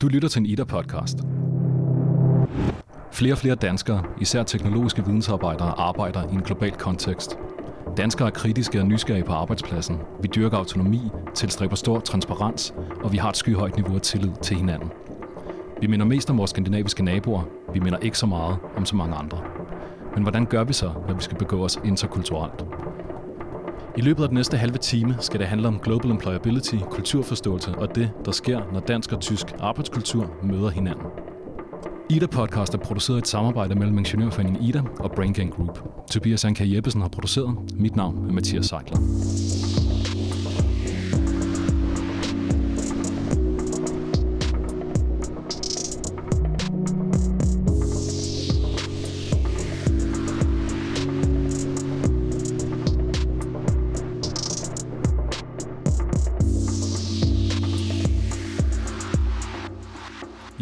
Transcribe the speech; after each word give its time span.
Du 0.00 0.08
lytter 0.08 0.28
til 0.28 0.40
en 0.40 0.46
IDA-podcast. 0.46 1.18
Flere 3.12 3.34
og 3.34 3.38
flere 3.38 3.54
danskere, 3.54 4.04
især 4.20 4.42
teknologiske 4.42 5.04
vidensarbejdere, 5.04 5.74
arbejder 5.78 6.28
i 6.30 6.34
en 6.34 6.42
global 6.42 6.70
kontekst. 6.70 7.38
Danskere 7.96 8.28
er 8.28 8.32
kritiske 8.32 8.80
og 8.80 8.86
nysgerrige 8.86 9.24
på 9.24 9.32
arbejdspladsen. 9.32 9.96
Vi 10.22 10.28
dyrker 10.28 10.56
autonomi, 10.56 11.00
tilstræber 11.34 11.76
stor 11.76 12.00
transparens, 12.00 12.74
og 13.04 13.12
vi 13.12 13.16
har 13.16 13.30
et 13.30 13.36
skyhøjt 13.36 13.76
niveau 13.76 13.94
af 13.94 14.00
tillid 14.00 14.30
til 14.42 14.56
hinanden. 14.56 14.92
Vi 15.80 15.86
minder 15.86 16.06
mest 16.06 16.30
om 16.30 16.38
vores 16.38 16.50
skandinaviske 16.50 17.04
naboer. 17.04 17.42
Vi 17.74 17.80
minder 17.80 17.98
ikke 17.98 18.18
så 18.18 18.26
meget 18.26 18.58
om 18.76 18.84
så 18.84 18.96
mange 18.96 19.16
andre. 19.16 19.38
Men 20.14 20.22
hvordan 20.22 20.46
gør 20.46 20.64
vi 20.64 20.72
så, 20.72 20.92
når 21.08 21.14
vi 21.14 21.22
skal 21.22 21.38
begå 21.38 21.64
os 21.64 21.78
interkulturelt? 21.84 22.64
I 23.98 24.00
løbet 24.00 24.22
af 24.22 24.28
den 24.28 24.36
næste 24.36 24.56
halve 24.56 24.78
time 24.78 25.16
skal 25.20 25.40
det 25.40 25.48
handle 25.48 25.68
om 25.68 25.78
global 25.78 26.10
employability, 26.10 26.74
kulturforståelse 26.90 27.70
og 27.70 27.94
det, 27.94 28.10
der 28.24 28.32
sker, 28.32 28.60
når 28.72 28.80
dansk 28.80 29.12
og 29.12 29.20
tysk 29.20 29.46
arbejdskultur 29.58 30.30
møder 30.42 30.68
hinanden. 30.68 31.06
Ida 32.10 32.26
Podcast 32.26 32.74
er 32.74 32.78
produceret 32.78 33.16
i 33.16 33.18
et 33.18 33.28
samarbejde 33.28 33.74
mellem 33.74 33.98
Ingeniørforeningen 33.98 34.62
Ida 34.64 34.82
og 35.00 35.12
Brain 35.12 35.32
Gang 35.32 35.52
Group. 35.52 35.82
Tobias 36.10 36.44
Anka 36.44 36.64
Jeppesen 36.66 37.00
har 37.00 37.08
produceret. 37.08 37.56
Mit 37.74 37.96
navn 37.96 38.28
er 38.28 38.32
Mathias 38.32 38.66
Seikler. 38.66 38.98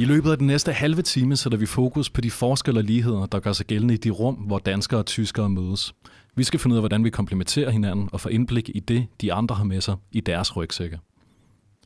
Løbet 0.07 0.31
af 0.31 0.39
den 0.39 0.47
næste 0.47 0.73
halve 0.73 1.03
time 1.03 1.37
sætter 1.37 1.59
vi 1.59 1.67
fokus 1.67 2.11
på 2.11 2.21
de 2.21 2.31
forskelle 2.31 2.81
og 2.81 2.85
ligheder, 2.85 3.27
der 3.27 3.41
gør 3.41 3.53
sig 3.53 3.67
gældende 3.67 3.95
i 3.95 3.97
de 3.97 4.11
rum, 4.11 4.35
hvor 4.35 4.59
danskere 4.59 5.01
og 5.01 5.07
tyskere 5.07 5.49
mødes. 5.49 5.95
Vi 6.35 6.45
skal 6.45 6.61
finde 6.61 6.75
ud 6.75 6.79
af, 6.79 6.83
hvordan 6.83 7.05
vi 7.05 7.11
komplementerer 7.11 7.71
hinanden 7.71 8.09
og 8.13 8.21
få 8.21 8.29
indblik 8.29 8.71
i 8.75 8.81
det, 8.81 9.07
de 9.21 9.33
andre 9.33 9.55
har 9.55 9.65
med 9.65 9.81
sig 9.81 9.97
i 10.13 10.21
deres 10.21 10.57
rygsække. 10.57 10.99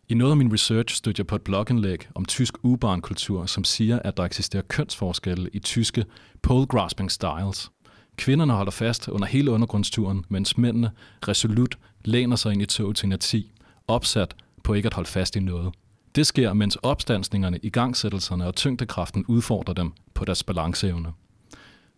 I 0.09 0.15
noget 0.15 0.31
af 0.31 0.37
min 0.37 0.53
research 0.53 0.97
stødte 0.97 1.21
jeg 1.21 1.27
på 1.27 1.37
et 1.37 1.43
blogindlæg 1.43 2.09
om 2.15 2.25
tysk 2.25 2.55
ubarnkultur, 2.63 3.47
som 3.47 3.65
siger, 3.65 3.99
at 3.99 4.17
der 4.17 4.23
eksisterer 4.23 4.63
kønsforskelle 4.63 5.51
i 5.53 5.59
tyske 5.59 6.05
pole 6.43 6.67
grasping 6.67 7.11
styles. 7.11 7.71
Kvinderne 8.17 8.53
holder 8.53 8.73
fast 8.73 9.09
under 9.09 9.27
hele 9.27 9.51
undergrundsturen, 9.51 10.25
mens 10.29 10.59
mændene 10.59 10.91
resolut 11.29 11.79
læner 12.05 12.37
sig 12.37 12.53
ind 12.53 12.63
i 12.63 12.67
toget 12.67 12.97
til 12.97 13.07
inerti, 13.07 13.53
opsat 13.89 14.35
på 14.65 14.75
ikke 14.75 14.87
at 14.87 14.95
holde 14.95 15.09
fast 15.09 15.37
i 15.37 15.41
noget. 15.41 15.73
Det 16.15 16.27
sker, 16.27 16.53
mens 16.53 16.77
opstandsningerne, 16.77 17.59
igangsættelserne 17.63 18.47
og 18.47 18.55
tyngdekraften 18.55 19.25
udfordrer 19.29 19.75
dem 19.75 19.93
på 20.15 20.25
deres 20.25 20.45
balanceevne. 20.45 21.13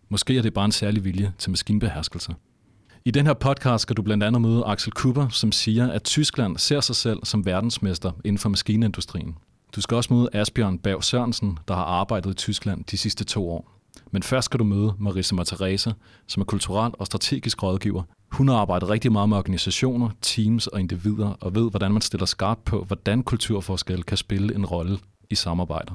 Måske 0.09 0.39
er 0.39 0.43
det 0.43 0.55
bare 0.55 0.65
en 0.65 0.73
særlig 0.73 1.05
vilje 1.05 1.33
til 1.39 1.51
maskinbeherskelse. 1.51 2.35
I 3.05 3.11
den 3.11 3.27
her 3.27 3.35
podcast 3.35 3.83
skal 3.83 3.97
du 3.97 4.03
blandt 4.03 4.25
andet 4.25 4.43
møde 4.43 4.65
Axel 4.67 4.93
Kupper, 4.93 5.29
som 5.29 5.53
siger, 5.53 5.91
at 5.91 6.03
Tyskland 6.03 6.59
ser 6.59 6.81
sig 6.81 6.97
selv 6.97 7.19
som 7.25 7.47
verdensmester 7.47 8.13
inden 8.25 8.39
for 8.39 8.49
maskinindustrien. 8.49 9.37
Du 9.77 9.81
skal 9.81 9.95
også 9.95 10.15
møde 10.15 10.29
Asbjørn 10.33 10.79
Berg 10.79 11.05
Sørensen, 11.05 11.59
der 11.69 11.75
har 11.75 11.85
arbejdet 11.85 12.31
i 12.31 12.35
Tyskland 12.35 12.85
de 12.85 12.99
sidste 12.99 13.25
to 13.25 13.51
år. 13.51 13.79
Men 14.11 14.23
først 14.23 14.45
skal 14.45 14.59
du 14.59 14.65
møde 14.65 14.95
Marisa 14.99 15.35
Materese, 15.35 15.95
som 16.27 16.41
er 16.41 16.45
kulturel 16.45 16.93
og 16.99 17.07
strategisk 17.07 17.63
rådgiver. 17.63 18.03
Hun 18.33 18.49
har 18.49 18.57
arbejdet 18.57 18.89
rigtig 18.89 19.13
meget 19.13 19.29
med 19.29 19.37
organisationer, 19.37 20.11
teams 20.23 20.67
og 20.67 20.81
individer, 20.81 21.37
og 21.41 21.55
ved, 21.55 21.71
hvordan 21.71 21.93
man 21.93 22.03
stiller 22.03 22.27
skarpt 22.27 22.65
på, 22.65 22.85
hvordan 22.85 23.23
kulturforskel 23.23 24.03
kan 24.03 24.17
spille 24.17 24.55
en 24.55 24.67
rolle 24.67 24.99
i 25.31 25.35
samarbejder. 25.35 25.95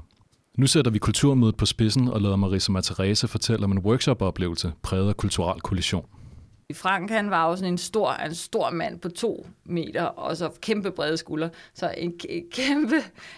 Nu 0.57 0.67
sætter 0.67 0.91
vi 0.91 0.99
kulturmødet 0.99 1.55
på 1.55 1.65
spidsen 1.65 2.07
og 2.07 2.21
lader 2.21 2.35
Marisa 2.35 2.71
Materese 2.71 3.27
fortælle 3.27 3.63
om 3.63 3.71
en 3.71 3.79
workshop-oplevelse 3.79 4.73
præget 4.81 5.09
af 5.09 5.17
kulturel 5.17 5.61
kollision. 5.61 6.05
Frank 6.73 7.11
han 7.11 7.29
var 7.29 7.49
jo 7.49 7.55
sådan 7.55 7.73
en 7.73 7.77
stor, 7.77 8.11
en 8.11 8.35
stor 8.35 8.69
mand 8.69 8.99
på 8.99 9.09
to 9.09 9.47
meter, 9.65 10.03
og 10.03 10.37
så 10.37 10.49
kæmpe 10.61 10.91
brede 10.91 11.17
skuldre. 11.17 11.49
Så 11.73 11.93
en, 11.97 12.13
en, 12.29 12.43
kæmpe, 12.51 12.95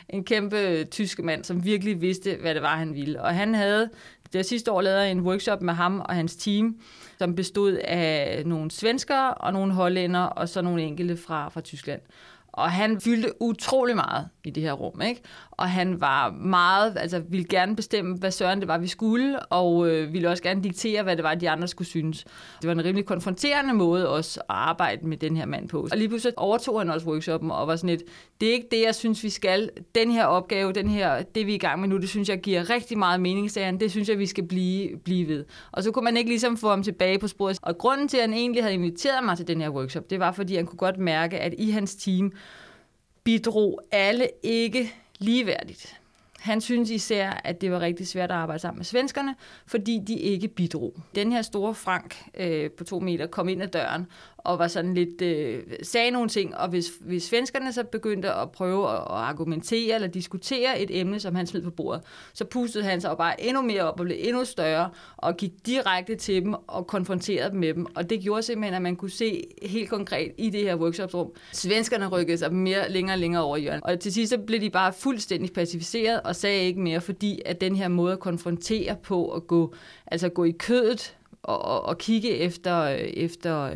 en 0.10 0.24
kæmpe 0.24 0.84
tysk 0.84 1.20
mand, 1.24 1.44
som 1.44 1.66
virkelig 1.66 2.02
vidste, 2.02 2.38
hvad 2.42 2.54
det 2.54 2.62
var, 2.62 2.78
han 2.78 2.94
ville. 2.94 3.22
Og 3.22 3.36
han 3.36 3.56
havde 3.56 3.90
det 4.34 4.46
sidste 4.46 4.72
år 4.72 4.82
lavet 4.82 5.12
en 5.12 5.22
workshop 5.22 5.62
med 5.62 5.74
ham 5.74 6.00
og 6.00 6.16
hans 6.16 6.36
team, 6.36 6.76
som 7.20 7.36
bestod 7.36 7.74
af 7.74 8.44
nogle 8.46 8.72
svenskere 8.72 9.34
og 9.34 9.54
nogle 9.54 9.74
hollænder, 9.74 10.22
og 10.22 10.50
så 10.50 10.62
nogle 10.62 10.82
enkelte 10.82 11.18
fra, 11.18 11.50
fra 11.50 11.62
Tyskland. 11.62 12.02
Og 12.54 12.72
han 12.72 13.02
fyldte 13.02 13.42
utrolig 13.42 13.96
meget 13.96 14.28
i 14.44 14.50
det 14.50 14.64
her 14.64 14.74
rum, 14.74 15.02
ikke? 15.02 15.22
Og 15.52 15.70
han 15.70 16.02
var 16.02 16.32
meget, 16.32 16.98
altså 16.98 17.20
ville 17.30 17.46
gerne 17.46 17.76
bestemme, 17.76 18.18
hvad 18.18 18.32
søren 18.32 18.60
det 18.60 18.68
var, 18.68 18.78
vi 18.78 18.88
skulle, 18.88 19.40
og 19.40 19.90
øh, 19.90 20.14
ville 20.14 20.30
også 20.30 20.44
gerne 20.44 20.64
diktere, 20.64 21.04
hvad 21.04 21.16
det 21.16 21.24
var, 21.24 21.36
de 21.36 21.50
andre 21.50 21.68
skulle 21.68 21.88
synes. 21.88 22.24
Det 22.62 22.68
var 22.68 22.72
en 22.72 22.86
rimelig 22.86 23.06
konfronterende 23.06 23.74
måde 23.74 24.10
også 24.10 24.40
at 24.40 24.46
arbejde 24.50 25.08
med 25.08 25.18
den 25.18 25.38
her 25.38 25.46
mand 25.46 25.70
på. 25.70 25.88
Og 25.92 25.98
lige 25.98 26.08
pludselig 26.08 26.40
overtog 26.40 26.80
han 26.80 26.90
også 26.90 27.08
workshoppen 27.08 27.52
og 27.52 27.68
var 27.68 27.76
sådan 27.76 27.90
lidt, 27.90 28.04
det 28.42 28.50
er 28.50 28.54
ikke 28.54 28.68
det, 28.72 28.82
jeg 28.86 28.96
synes, 28.96 29.24
vi 29.24 29.30
skal. 29.30 29.70
Den 29.96 30.12
her 30.12 30.26
opgave, 30.26 30.74
den 30.74 30.90
her, 30.90 31.22
det 31.22 31.46
vi 31.46 31.52
er 31.52 31.56
i 31.56 31.58
gang 31.58 31.80
med 31.82 31.90
nu, 31.90 31.98
det 31.98 32.10
synes 32.10 32.30
jeg 32.30 32.42
giver 32.42 32.70
rigtig 32.70 32.98
meget 32.98 33.22
mening, 33.22 33.52
sagde 33.52 33.66
han. 33.66 33.80
Det 33.80 33.92
synes 33.92 34.10
jeg, 34.10 34.20
vi 34.20 34.26
skal 34.26 34.48
blive, 34.48 34.98
blive 34.98 35.28
ved. 35.28 35.46
Og 35.72 35.84
så 35.84 35.92
kunne 35.92 36.04
man 36.04 36.18
ikke 36.18 36.30
ligesom 36.30 36.58
få 36.58 36.70
ham 36.70 36.84
tilbage 36.84 37.20
på 37.20 37.28
sporet. 37.28 37.60
Og 37.62 37.78
grunden 37.78 38.08
til, 38.08 38.18
at 38.18 38.24
han 38.24 38.34
egentlig 38.34 38.64
havde 38.64 38.74
inviteret 38.74 39.24
mig 39.24 39.38
til 39.38 39.48
den 39.48 39.62
her 39.62 39.70
workshop, 39.70 40.10
det 40.10 40.20
var, 40.20 40.32
fordi 40.32 40.56
han 40.56 40.66
kunne 40.66 40.78
godt 40.78 40.98
mærke, 40.98 41.40
at 41.40 41.54
i 41.58 41.72
hans 41.72 41.96
team, 41.96 42.32
bidrog 43.30 43.82
alle 43.92 44.30
ikke 44.44 44.94
ligeværdigt. 45.20 46.00
Han 46.40 46.62
synes 46.62 46.90
især, 46.90 47.42
at 47.44 47.62
det 47.62 47.72
var 47.72 47.80
rigtig 47.80 48.08
svært 48.08 48.32
at 48.32 48.38
arbejde 48.38 48.60
sammen 48.60 48.78
med 48.80 48.86
svenskerne, 48.86 49.36
fordi 49.66 50.02
de 50.08 50.14
ikke 50.14 50.48
bidrog. 50.48 50.94
Den 51.16 51.32
her 51.32 51.42
store 51.42 51.76
Frank 51.76 52.24
øh, 52.38 52.72
på 52.72 52.84
to 52.84 53.00
meter 53.00 53.28
kom 53.28 53.50
ind 53.50 53.64
ad 53.64 53.68
døren 53.68 54.06
og 54.44 54.60
var 54.60 54.68
sådan 54.68 54.94
lidt, 54.94 55.22
øh, 55.22 55.64
sagde 55.84 56.12
nogle 56.12 56.30
ting, 56.30 56.58
og 56.58 56.70
hvis, 56.70 56.92
hvis 57.02 57.24
svenskerne 57.24 57.74
så 57.74 57.84
begyndte 57.84 58.34
at 58.34 58.52
prøve 58.52 58.90
at, 58.90 58.96
at 58.96 59.06
argumentere 59.08 59.96
eller 59.96 60.08
diskutere 60.08 60.80
et 60.80 61.00
emne, 61.00 61.20
som 61.20 61.36
han 61.36 61.48
smed 61.48 61.62
på 61.62 61.70
bordet, 61.70 62.02
så 62.34 62.46
pustede 62.46 62.84
han 62.84 63.02
sig 63.02 63.18
bare 63.18 63.42
endnu 63.44 63.62
mere 63.62 63.84
op 63.84 64.00
og 64.00 64.06
blev 64.06 64.18
endnu 64.20 64.46
større, 64.46 64.90
og 65.18 65.38
gik 65.38 65.52
direkte 65.66 66.16
til 66.16 66.44
dem 66.44 66.54
og 66.54 66.88
konfronterede 66.88 67.52
dem 67.52 67.60
med 67.60 67.74
dem, 67.74 67.86
og 67.96 68.10
det 68.10 68.22
gjorde 68.22 68.44
simpelthen, 68.44 68.74
at 68.74 68.82
man 68.82 68.96
kunne 68.96 69.12
se 69.12 69.44
helt 69.62 69.90
konkret 69.90 70.32
i 70.38 70.50
det 70.50 70.62
her 70.62 70.76
workshopsrum, 70.76 71.32
svenskerne 71.52 72.08
rykkede 72.08 72.38
sig 72.38 72.54
mere 72.54 72.92
længere 72.92 73.16
og 73.16 73.20
længere 73.20 73.44
over 73.44 73.58
i 73.58 73.62
hjørnet, 73.62 73.84
og 73.84 74.00
til 74.00 74.14
sidst 74.14 74.30
så 74.30 74.38
blev 74.38 74.62
de 74.62 74.70
bare 74.70 74.94
fuldstændig 74.94 75.54
pacificeret 75.54 76.22
og 76.22 76.36
sagde 76.36 76.64
ikke 76.64 76.80
mere, 76.80 77.02
fordi 77.02 77.42
at 77.46 77.62
den 77.62 77.76
her 77.76 77.88
måde 77.88 78.14
at 78.14 78.20
konfrontere 78.20 78.96
på 79.04 79.32
at 79.32 79.48
gå, 79.48 79.74
altså 80.08 80.30
gå 80.30 80.44
i 80.44 80.52
kødet 80.52 81.16
og, 81.44 81.66
og, 81.66 81.86
og 81.86 81.98
kigge 81.98 82.30
efter, 82.30 82.88
efter 83.14 83.72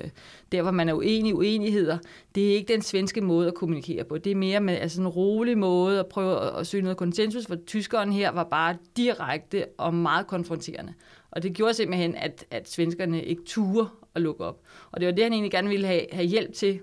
der, 0.51 0.61
hvor 0.61 0.71
man 0.71 0.89
er 0.89 0.93
uenig 0.93 1.29
i 1.29 1.33
uenigheder. 1.33 1.97
Det 2.35 2.51
er 2.51 2.55
ikke 2.55 2.73
den 2.73 2.81
svenske 2.81 3.21
måde 3.21 3.47
at 3.47 3.53
kommunikere 3.53 4.03
på. 4.03 4.17
Det 4.17 4.31
er 4.31 4.35
mere 4.35 4.59
med 4.59 4.77
altså 4.77 5.01
en 5.01 5.07
rolig 5.07 5.57
måde 5.57 5.99
at 5.99 6.05
prøve 6.07 6.41
at, 6.41 6.59
at 6.59 6.67
søge 6.67 6.83
noget 6.83 6.97
konsensus, 6.97 7.47
for 7.47 7.55
tyskeren 7.67 8.13
her 8.13 8.31
var 8.31 8.43
bare 8.43 8.77
direkte 8.97 9.65
og 9.77 9.93
meget 9.93 10.27
konfronterende. 10.27 10.93
Og 11.31 11.43
det 11.43 11.53
gjorde 11.53 11.73
simpelthen, 11.73 12.15
at, 12.15 12.45
at 12.51 12.69
svenskerne 12.69 13.23
ikke 13.23 13.41
turde 13.45 13.89
at 14.15 14.21
lukke 14.21 14.43
op. 14.43 14.59
Og 14.91 14.99
det 14.99 15.07
var 15.07 15.13
det, 15.13 15.23
han 15.23 15.33
egentlig 15.33 15.51
gerne 15.51 15.69
ville 15.69 15.87
have, 15.87 16.05
have 16.11 16.27
hjælp 16.27 16.53
til. 16.53 16.79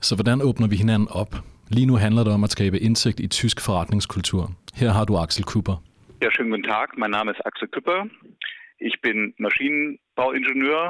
Så 0.00 0.14
hvordan 0.14 0.42
åbner 0.42 0.66
vi 0.66 0.76
hinanden 0.76 1.08
op? 1.10 1.36
Lige 1.68 1.86
nu 1.86 1.96
handler 1.96 2.24
det 2.24 2.32
om 2.32 2.44
at 2.44 2.50
skabe 2.50 2.80
indsigt 2.80 3.20
i 3.20 3.26
tysk 3.26 3.60
forretningskultur. 3.60 4.50
Her 4.74 4.90
har 4.90 5.04
du 5.04 5.16
Axel 5.16 5.44
Kupper. 5.44 5.82
Ja, 6.22 6.28
schönen 6.30 6.50
guten 6.50 6.68
Tag. 6.72 6.88
Mein 7.02 7.10
Name 7.10 7.28
ist 7.34 7.40
Axel 7.48 7.68
Küpper. 7.74 7.98
Ich 8.88 8.96
bin 9.06 9.18
Maschinenbauingenieur, 9.38 10.84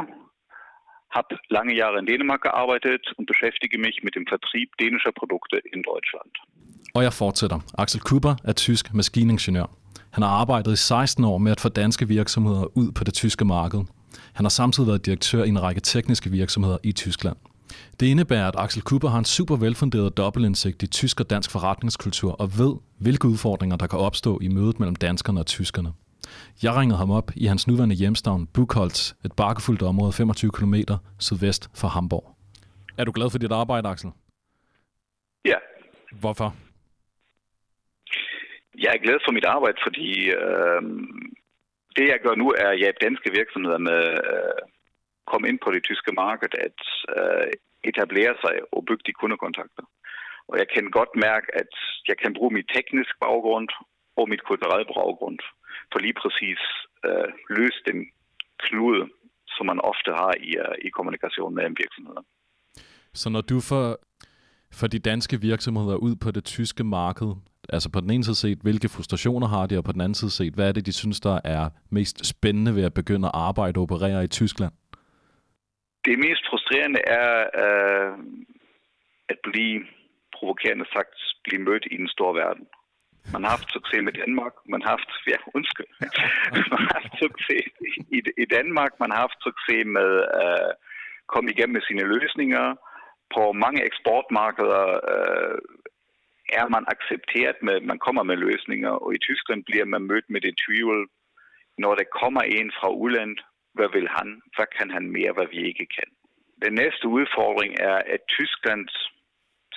habe 1.17 1.31
lange 1.57 1.75
Jahre 1.81 1.99
in 1.99 2.07
Dänemark 2.07 2.43
gearbeitet 2.49 3.03
und 3.17 3.27
beschäftige 3.33 3.79
mich 3.79 3.97
mit 4.03 4.15
dem 4.15 4.27
Vertrieb 4.27 4.69
dänischer 4.81 5.13
Produkte 5.21 5.57
in 5.75 5.83
Deutschland. 5.91 6.33
Og 6.95 7.03
jeg 7.03 7.13
fortsætter. 7.13 7.59
Axel 7.79 8.01
Kuber 8.01 8.35
er 8.45 8.53
tysk 8.53 8.95
maskiningeniør. 8.95 9.67
Han 10.13 10.23
har 10.23 10.31
arbejdet 10.31 10.73
i 10.73 10.77
16 10.77 11.25
år 11.25 11.39
med 11.39 11.53
at 11.53 11.61
få 11.61 11.69
danske 11.69 12.09
virksomheder 12.09 12.65
ud 12.77 12.93
på 12.93 13.05
det 13.05 13.15
tyske 13.15 13.45
marked. 13.45 13.81
Han 14.35 14.45
har 14.45 14.55
samtidig 14.61 14.87
været 14.87 15.07
direktør 15.07 15.45
i 15.45 15.49
en 15.49 15.63
række 15.63 15.81
tekniske 15.81 16.31
virksomheder 16.31 16.79
i 16.85 16.93
Tyskland. 16.93 17.37
Det 18.01 18.07
indebærer, 18.07 18.49
at 18.49 18.55
Axel 18.59 18.83
Kuber 18.83 19.09
har 19.09 19.19
en 19.19 19.25
super 19.25 19.57
velfunderet 19.57 20.17
dobbeltindsigt 20.17 20.83
i 20.83 20.87
tysk 20.87 21.21
og 21.21 21.31
dansk 21.31 21.51
forretningskultur 21.51 22.33
og 22.33 22.49
ved, 22.59 22.75
hvilke 23.01 23.29
udfordringer 23.29 23.77
der 23.77 23.87
kan 23.87 23.99
opstå 23.99 24.39
i 24.43 24.49
mødet 24.49 24.81
mellem 24.81 24.97
danskerne 24.97 25.41
og 25.41 25.47
tyskerne. 25.47 25.93
Jeg 26.63 26.73
ringede 26.79 26.99
ham 26.99 27.11
op 27.11 27.31
i 27.37 27.45
hans 27.47 27.67
nuværende 27.69 27.95
hjemstavn 27.95 28.47
Buchholz, 28.55 29.13
et 29.25 29.33
bakkefuldt 29.37 29.83
område 29.83 30.13
25 30.13 30.51
km 30.59 30.75
sydvest 31.19 31.71
for 31.81 31.89
Hamburg. 31.89 32.37
Er 32.99 33.05
du 33.05 33.13
glad 33.13 33.31
for 33.31 33.39
dit 33.39 33.53
arbejde, 33.53 33.89
Axel? 33.89 34.11
Ja. 35.45 35.59
Hvorfor? 36.21 36.55
Jeg 38.79 38.91
er 38.95 39.05
glad 39.07 39.19
for 39.25 39.33
mit 39.33 39.45
arbejde, 39.45 39.79
fordi 39.87 40.11
øh, 40.41 40.83
det 41.97 42.07
jeg 42.13 42.21
gør 42.25 42.35
nu 42.35 42.49
er 42.63 42.69
at 42.71 42.79
hjælpe 42.79 43.05
danske 43.07 43.31
virksomheder 43.39 43.79
med 43.79 44.03
øh, 44.33 44.61
komme 45.31 45.49
ind 45.49 45.59
på 45.65 45.71
det 45.75 45.83
tyske 45.85 46.13
marked, 46.13 46.53
at 46.67 46.81
øh, 47.17 47.47
etablere 47.91 48.35
sig 48.45 48.55
og 48.73 48.85
bygge 48.89 49.05
de 49.07 49.13
kundekontakter. 49.21 49.85
Og 50.49 50.55
jeg 50.61 50.69
kan 50.75 50.85
godt 50.99 51.13
mærke, 51.27 51.47
at 51.61 51.73
jeg 52.09 52.17
kan 52.23 52.35
bruge 52.35 52.53
mit 52.57 52.69
teknisk 52.75 53.13
baggrund 53.25 53.69
og 54.19 54.25
mit 54.29 54.43
kulturelle 54.49 54.87
baggrund 54.95 55.39
for 55.93 55.99
lige 55.99 56.17
præcis 56.23 56.61
uh, 57.09 57.29
løse 57.59 57.81
den 57.91 57.99
knude, 58.65 59.03
som 59.55 59.67
man 59.67 59.81
ofte 59.81 60.11
har 60.21 60.35
i, 60.49 60.51
uh, 60.65 60.75
i 60.87 60.89
kommunikation 60.89 61.55
mellem 61.55 61.77
virksomheder. 61.83 62.23
Så 63.15 63.31
når 63.31 63.41
du 63.41 63.61
får, 63.61 63.87
for 64.79 64.87
de 64.87 64.99
danske 64.99 65.41
virksomheder 65.41 65.97
ud 65.97 66.15
på 66.25 66.31
det 66.31 66.45
tyske 66.45 66.85
marked, 66.85 67.31
altså 67.69 67.89
på 67.93 68.01
den 68.01 68.11
ene 68.11 68.25
side 68.25 68.37
set, 68.37 68.59
hvilke 68.63 68.89
frustrationer 68.89 69.49
har 69.49 69.67
de, 69.67 69.79
og 69.79 69.85
på 69.85 69.93
den 69.93 70.01
anden 70.01 70.15
side 70.15 70.31
set, 70.31 70.55
hvad 70.55 70.69
er 70.69 70.73
det, 70.73 70.87
de 70.87 70.93
synes, 70.93 71.21
der 71.21 71.41
er 71.45 71.71
mest 71.91 72.27
spændende 72.27 72.75
ved 72.75 72.85
at 72.85 72.95
begynde 72.95 73.29
at 73.29 73.35
arbejde 73.35 73.79
og 73.79 73.83
operere 73.83 74.25
i 74.25 74.35
Tyskland? 74.41 74.73
Det 76.05 76.19
mest 76.19 76.45
frustrerende 76.51 77.01
er 77.07 77.29
uh, 77.65 78.19
at 79.29 79.39
blive, 79.49 79.77
provokerende 80.37 80.87
sagt, 80.93 81.17
blive 81.45 81.63
mødt 81.63 81.85
i 81.91 81.97
den 81.97 82.09
store 82.09 82.35
verden. 82.35 82.67
Man 83.33 83.43
har 83.43 83.51
haft 83.57 83.69
succes 83.77 84.03
med 84.09 84.15
Danmark, 84.23 84.55
man 84.73 84.83
har 84.83 84.91
haft, 84.97 85.11
ja, 85.33 85.39
undskyld, 85.57 85.91
man 86.73 86.81
har 86.85 86.95
haft 86.99 87.15
succes 87.25 87.65
i, 88.17 88.19
i 88.45 88.47
Danmark, 88.57 88.93
man 89.03 89.11
har 89.13 89.21
haft 89.27 89.39
succes 89.49 89.83
med 89.99 90.11
at 90.47 90.61
uh, 90.67 90.73
komme 91.33 91.51
igennem 91.51 91.75
med 91.77 91.85
sine 91.89 92.05
løsninger. 92.15 92.65
På 93.35 93.43
mange 93.65 93.81
eksportmarkeder 93.89 94.87
uh, 95.13 95.59
er 96.61 96.67
man 96.75 96.85
accepteret 96.95 97.59
med, 97.67 97.77
man 97.81 97.99
kommer 98.07 98.23
med 98.23 98.37
løsninger, 98.47 98.93
og 99.05 99.15
i 99.15 99.25
Tyskland 99.29 99.61
bliver 99.69 99.85
man 99.85 100.03
mødt 100.11 100.29
med 100.31 100.41
det 100.41 100.55
tvivl, 100.65 100.99
når 101.79 101.93
der 101.95 102.15
kommer 102.21 102.43
en 102.59 102.69
fra 102.79 102.89
udlandet, 103.03 103.41
hvad 103.77 103.89
vil 103.97 104.09
han, 104.17 104.29
hvad 104.55 104.69
kan 104.79 104.91
han 104.97 105.05
mere, 105.17 105.33
hvad 105.37 105.49
vi 105.55 105.61
ikke 105.71 105.87
kan. 105.97 106.11
Den 106.65 106.73
næste 106.83 107.07
udfordring 107.17 107.73
er, 107.91 107.99
at 108.15 108.21
Tyskland 108.37 108.89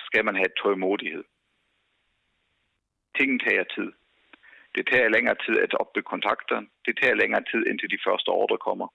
skal 0.06 0.24
man 0.24 0.36
have 0.42 0.52
tålmodighed. 0.62 1.24
Tingene 3.16 3.40
tager 3.46 3.64
tid. 3.76 3.92
Det 4.74 4.84
tager 4.92 5.08
længere 5.08 5.36
tid 5.44 5.56
at 5.58 5.74
opbygge 5.74 6.10
kontakter. 6.14 6.58
Det 6.86 6.98
tager 7.00 7.14
længere 7.14 7.44
tid, 7.50 7.66
indtil 7.70 7.90
de 7.90 8.04
første 8.06 8.28
ordre 8.28 8.58
kommer. 8.58 8.88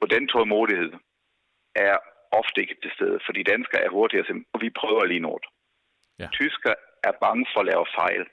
Og 0.00 0.10
den 0.10 0.28
tålmodighed 0.28 0.92
er 1.74 1.96
ofte 2.40 2.60
ikke 2.60 2.76
til 2.82 2.90
stede, 2.96 3.18
fordi 3.26 3.42
danskere 3.42 3.82
er 3.84 3.90
hurtigere, 3.90 4.44
og 4.52 4.60
vi 4.60 4.70
prøver 4.70 5.04
lige 5.04 5.26
noget. 5.28 5.44
Ja. 6.18 6.28
Tysker 6.32 6.74
er 7.08 7.12
bange 7.24 7.46
for 7.52 7.60
at 7.60 7.66
lave 7.66 7.86
fejl. 8.00 8.24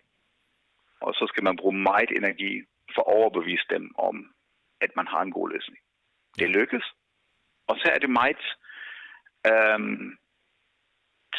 Og 1.01 1.13
så 1.13 1.25
skal 1.27 1.43
man 1.43 1.57
bruge 1.57 1.77
meget 1.77 2.11
energi 2.11 2.61
for 2.95 3.01
at 3.01 3.13
overbevise 3.17 3.65
dem 3.69 3.95
om, 3.97 4.15
at 4.81 4.91
man 4.95 5.07
har 5.07 5.21
en 5.21 5.31
god 5.31 5.49
løsning. 5.49 5.79
Det 6.39 6.49
lykkes. 6.49 6.85
Og 7.67 7.75
så 7.77 7.91
er 7.95 7.99
det 7.99 8.09
meget 8.09 8.43
øhm, 9.51 10.17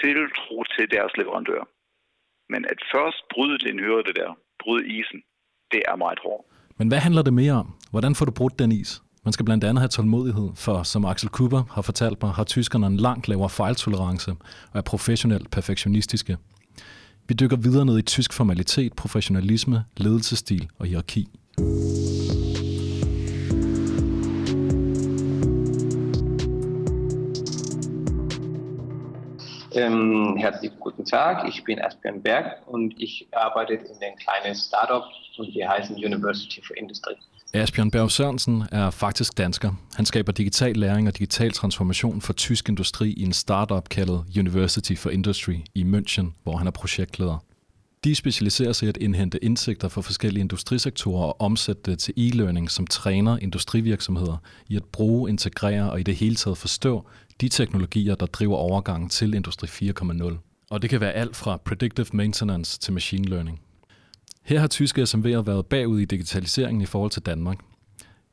tiltro 0.01 0.65
til 0.65 0.91
deres 0.91 1.17
leverandør. 1.17 1.65
Men 2.53 2.65
at 2.73 2.81
først 2.95 3.21
bryde 3.33 3.59
den 3.67 3.79
hørte 3.81 4.13
der, 4.21 4.31
bryde 4.63 4.87
isen, 4.99 5.21
det 5.73 5.83
er 5.89 5.97
meget 5.97 6.19
hårdt. 6.25 6.45
Men 6.79 6.89
hvad 6.89 6.99
handler 6.99 7.23
det 7.23 7.35
mere 7.35 7.53
om? 7.53 7.75
Hvordan 7.91 8.15
får 8.15 8.25
du 8.25 8.33
brudt 8.33 8.59
den 8.59 8.73
is? 8.73 9.03
Man 9.25 9.33
skal 9.33 9.45
blandt 9.45 9.65
andet 9.65 9.81
have 9.81 9.89
tålmodighed, 9.89 10.51
for 10.57 10.83
som 10.83 11.05
Axel 11.05 11.29
Cooper 11.29 11.63
har 11.71 11.83
fortalt 11.83 12.23
mig, 12.23 12.33
har 12.33 12.45
tyskerne 12.45 12.87
en 12.87 12.97
langt 12.97 13.29
lavere 13.29 13.51
fejltolerance 13.51 14.31
og 14.73 14.79
er 14.79 14.81
professionelt 14.83 15.51
perfektionistiske. 15.51 16.37
Vi 17.29 17.35
dykker 17.35 17.57
videre 17.57 17.85
ned 17.85 17.99
i 17.99 18.03
tysk 18.03 18.33
formalitet, 18.33 18.93
professionalisme, 18.93 19.85
ledelsesstil 19.97 20.69
og 20.79 20.87
hierarki. 20.87 21.29
Ähm, 29.77 30.37
herzlichen 30.37 30.79
guten 30.79 31.05
Tag, 31.05 31.49
ich 31.49 31.65
bin 31.65 31.81
Asbjørn 31.81 32.23
Berg 32.23 32.47
und 32.67 32.95
ich 32.99 33.27
arbeite 33.33 33.73
in 33.75 33.99
den 34.01 34.15
kleinen 34.17 34.55
Startup 34.55 35.03
und 35.39 35.55
wir 35.55 35.69
heißen 35.69 35.97
University 35.97 36.63
for 36.67 36.77
Industry. 36.77 37.15
Asbjørn 37.55 37.91
Berg 37.91 38.11
Sørensen 38.11 38.65
er 38.71 38.91
faktisk 38.91 39.39
dansker. 39.39 39.73
Han 39.97 40.07
skaber 40.07 40.33
digital 40.33 40.77
læring 40.77 41.09
og 41.09 41.19
digital 41.19 41.51
transformation 41.51 42.21
for 42.21 42.33
tysk 42.33 42.69
industri 42.69 43.13
i 43.13 43.23
en 43.23 43.33
startup 43.33 43.89
kaldet 43.89 44.25
University 44.39 44.95
for 44.97 45.11
Industry 45.11 45.57
i 45.75 45.83
München, 45.83 46.27
hvor 46.43 46.57
han 46.57 46.67
er 46.67 46.71
projektleder. 46.71 47.39
De 48.05 48.15
specialiserer 48.15 48.73
sig 48.73 48.87
i 48.87 48.89
at 48.89 48.97
indhente 48.97 49.45
indsigter 49.45 49.89
fra 49.89 50.01
forskellige 50.01 50.41
industrisektorer 50.41 51.25
og 51.25 51.41
omsætte 51.41 51.91
det 51.91 51.99
til 51.99 52.15
e-learning, 52.17 52.71
som 52.71 52.87
træner 52.87 53.39
industrivirksomheder 53.39 54.37
i 54.69 54.77
at 54.77 54.85
bruge, 54.85 55.31
integrere 55.31 55.91
og 55.91 56.01
i 56.01 56.03
det 56.03 56.17
hele 56.17 56.37
taget 56.37 56.59
forstå 56.59 57.07
de 57.41 57.49
teknologier, 57.49 58.15
der 58.15 58.27
driver 58.27 58.57
overgangen 58.57 59.09
til 59.09 59.35
Industri 59.35 59.91
4.0. 59.91 60.67
Og 60.71 60.83
det 60.83 60.91
kan 60.91 61.01
være 61.01 61.13
alt 61.13 61.37
fra 61.37 61.57
predictive 61.57 62.07
maintenance 62.13 62.79
til 62.79 62.93
machine 62.93 63.29
learning. 63.29 63.61
Her 64.43 64.61
har 64.61 64.67
tyske 64.67 65.03
SMV'er 65.03 65.43
været 65.43 65.67
bagud 65.67 66.01
i 66.01 66.05
digitaliseringen 66.05 66.83
i 66.83 66.87
forhold 66.87 67.11
til 67.11 67.23
Danmark. 67.23 67.59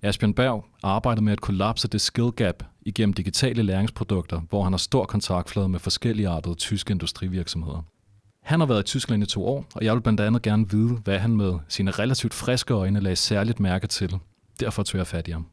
Asbjørn 0.01 0.33
Berg 0.33 0.65
arbejder 0.83 1.21
med 1.21 1.33
at 1.33 1.41
kollapse 1.41 1.87
det 1.87 2.01
skill 2.01 2.31
gap 2.31 2.63
igennem 2.81 3.13
digitale 3.13 3.63
læringsprodukter, 3.63 4.41
hvor 4.49 4.63
han 4.63 4.73
har 4.73 4.77
stor 4.77 5.05
kontaktflade 5.05 5.69
med 5.69 5.79
forskellige 5.79 6.27
artede 6.27 6.55
tyske 6.55 6.91
industrivirksomheder. 6.91 7.85
Han 8.43 8.59
har 8.59 8.67
været 8.67 8.79
i 8.79 8.83
Tyskland 8.83 9.23
i 9.23 9.25
to 9.25 9.45
år, 9.45 9.65
og 9.75 9.85
jeg 9.85 9.93
vil 9.93 10.01
blandt 10.01 10.19
andet 10.19 10.41
gerne 10.41 10.69
vide, 10.69 10.93
hvad 10.93 11.19
han 11.19 11.37
med 11.37 11.53
sine 11.67 11.91
relativt 11.91 12.33
friske 12.33 12.73
øjne 12.73 12.99
lagde 12.99 13.15
særligt 13.15 13.59
mærke 13.59 13.87
til. 13.87 14.19
Derfor 14.59 14.83
tog 14.83 14.97
jeg 14.97 15.07
fat 15.07 15.27
i 15.27 15.31
ham. 15.31 15.45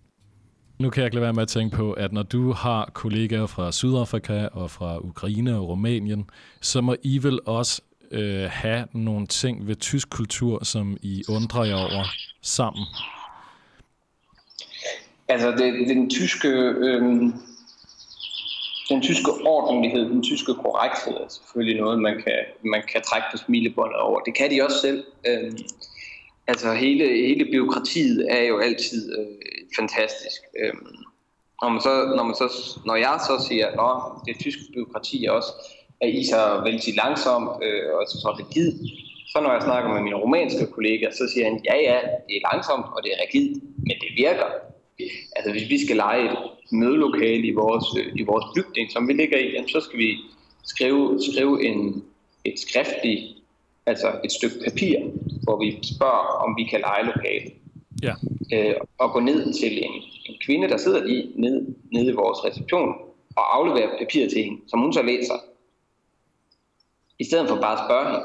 Nu 0.78 0.90
kan 0.90 1.00
jeg 1.00 1.06
ikke 1.06 1.14
lade 1.14 1.22
være 1.22 1.32
med 1.32 1.42
at 1.42 1.48
tænke 1.48 1.76
på, 1.76 1.92
at 1.92 2.12
når 2.12 2.22
du 2.22 2.52
har 2.52 2.90
kollegaer 2.94 3.46
fra 3.46 3.72
Sydafrika 3.72 4.46
og 4.52 4.70
fra 4.70 4.98
Ukraine 4.98 5.56
og 5.56 5.68
Rumænien, 5.68 6.30
så 6.60 6.80
må 6.80 6.96
I 7.02 7.18
vel 7.22 7.40
også 7.46 7.82
øh, 8.10 8.50
have 8.50 8.86
nogle 8.92 9.26
ting 9.26 9.66
ved 9.66 9.76
tysk 9.76 10.10
kultur, 10.10 10.64
som 10.64 10.96
I 11.02 11.22
undrer 11.28 11.64
jer 11.64 11.74
over 11.74 12.04
sammen. 12.42 12.84
Altså, 15.28 15.50
det, 15.50 15.88
den 15.88 16.10
tyske... 16.10 16.48
Øh 16.48 17.32
den 18.88 19.02
tyske 19.02 19.30
ordentlighed, 19.44 20.08
den 20.08 20.22
tyske 20.22 20.54
korrekthed 20.54 21.14
er 21.14 21.28
selvfølgelig 21.28 21.80
noget, 21.80 21.98
man 21.98 22.14
kan, 22.14 22.38
man 22.64 22.82
kan 22.92 23.00
trække 23.02 23.26
på 23.32 23.36
smilebåndet 23.36 23.96
over. 23.96 24.20
Det 24.20 24.34
kan 24.34 24.50
de 24.50 24.62
også 24.62 24.78
selv. 24.80 25.04
Øh, 25.26 25.52
altså 26.48 26.74
hele, 26.74 27.04
hele 27.08 27.44
byråkratiet 27.52 28.26
er 28.30 28.42
jo 28.42 28.58
altid 28.58 29.18
øh, 29.18 29.26
fantastisk. 29.78 30.40
Øhm, 30.60 30.96
når, 31.62 31.68
man 31.68 31.80
så, 31.80 32.12
når, 32.16 32.24
man 32.24 32.34
så, 32.34 32.48
når 32.86 32.96
jeg 32.96 33.16
så 33.28 33.34
siger, 33.48 33.66
at 33.66 34.26
det 34.26 34.36
tyske 34.40 34.62
byråkrati 34.74 35.24
er 35.24 35.30
også 35.30 35.52
er 36.00 36.06
I 36.06 36.24
så 36.24 36.60
vældig 36.64 36.94
langsomt 36.94 37.50
øh, 37.64 37.94
og 37.94 38.02
så 38.06 38.36
rigid, 38.40 38.72
så 39.32 39.40
når 39.40 39.52
jeg 39.52 39.62
snakker 39.62 39.92
med 39.94 40.02
mine 40.02 40.16
romanske 40.16 40.66
kollegaer, 40.66 41.10
så 41.10 41.24
siger 41.32 41.44
han, 41.48 41.60
ja 41.64 41.76
ja, 41.88 41.98
det 42.26 42.34
er 42.36 42.52
langsomt 42.52 42.86
og 42.94 43.02
det 43.04 43.10
er 43.12 43.18
rigid, 43.24 43.48
men 43.86 43.96
det 44.02 44.10
virker. 44.16 44.48
Altså 45.36 45.50
hvis 45.52 45.70
vi 45.70 45.84
skal 45.84 45.96
lege 45.96 46.24
et 46.24 46.38
mødelokale 46.72 47.46
i 47.46 47.54
vores, 47.62 47.86
øh, 47.98 48.12
i 48.16 48.22
vores 48.22 48.44
bygning, 48.56 48.92
som 48.92 49.08
vi 49.08 49.12
ligger 49.12 49.38
i, 49.38 49.68
så 49.68 49.80
skal 49.80 49.98
vi 49.98 50.16
skrive, 50.64 51.18
skrive 51.32 51.64
en, 51.66 52.04
et 52.44 52.58
skriftligt, 52.60 53.22
altså 53.88 54.08
et 54.24 54.32
stykke 54.32 54.56
papir, 54.64 54.96
hvor 55.42 55.56
vi 55.62 55.78
spørger, 55.94 56.24
om 56.44 56.56
vi 56.56 56.64
kan 56.64 56.80
lege 56.80 57.04
lokale. 57.04 57.50
Ja. 58.02 58.14
Øh, 58.54 58.74
og 58.98 59.12
gå 59.12 59.20
ned 59.20 59.52
til 59.60 59.84
en, 59.84 59.94
en 60.28 60.34
kvinde, 60.44 60.68
der 60.68 60.76
sidder 60.76 61.04
lige 61.04 61.32
nede, 61.36 61.74
nede 61.92 62.10
i 62.12 62.14
vores 62.22 62.44
reception, 62.44 62.88
og 63.36 63.56
aflevere 63.56 63.98
papiret 63.98 64.30
til 64.30 64.44
hende, 64.44 64.60
som 64.68 64.80
hun 64.80 64.92
så 64.92 65.02
læser. 65.02 65.34
I 67.18 67.24
stedet 67.24 67.48
for 67.48 67.56
bare 67.56 67.78
at 67.78 67.84
spørge 67.86 68.06
hende. 68.06 68.22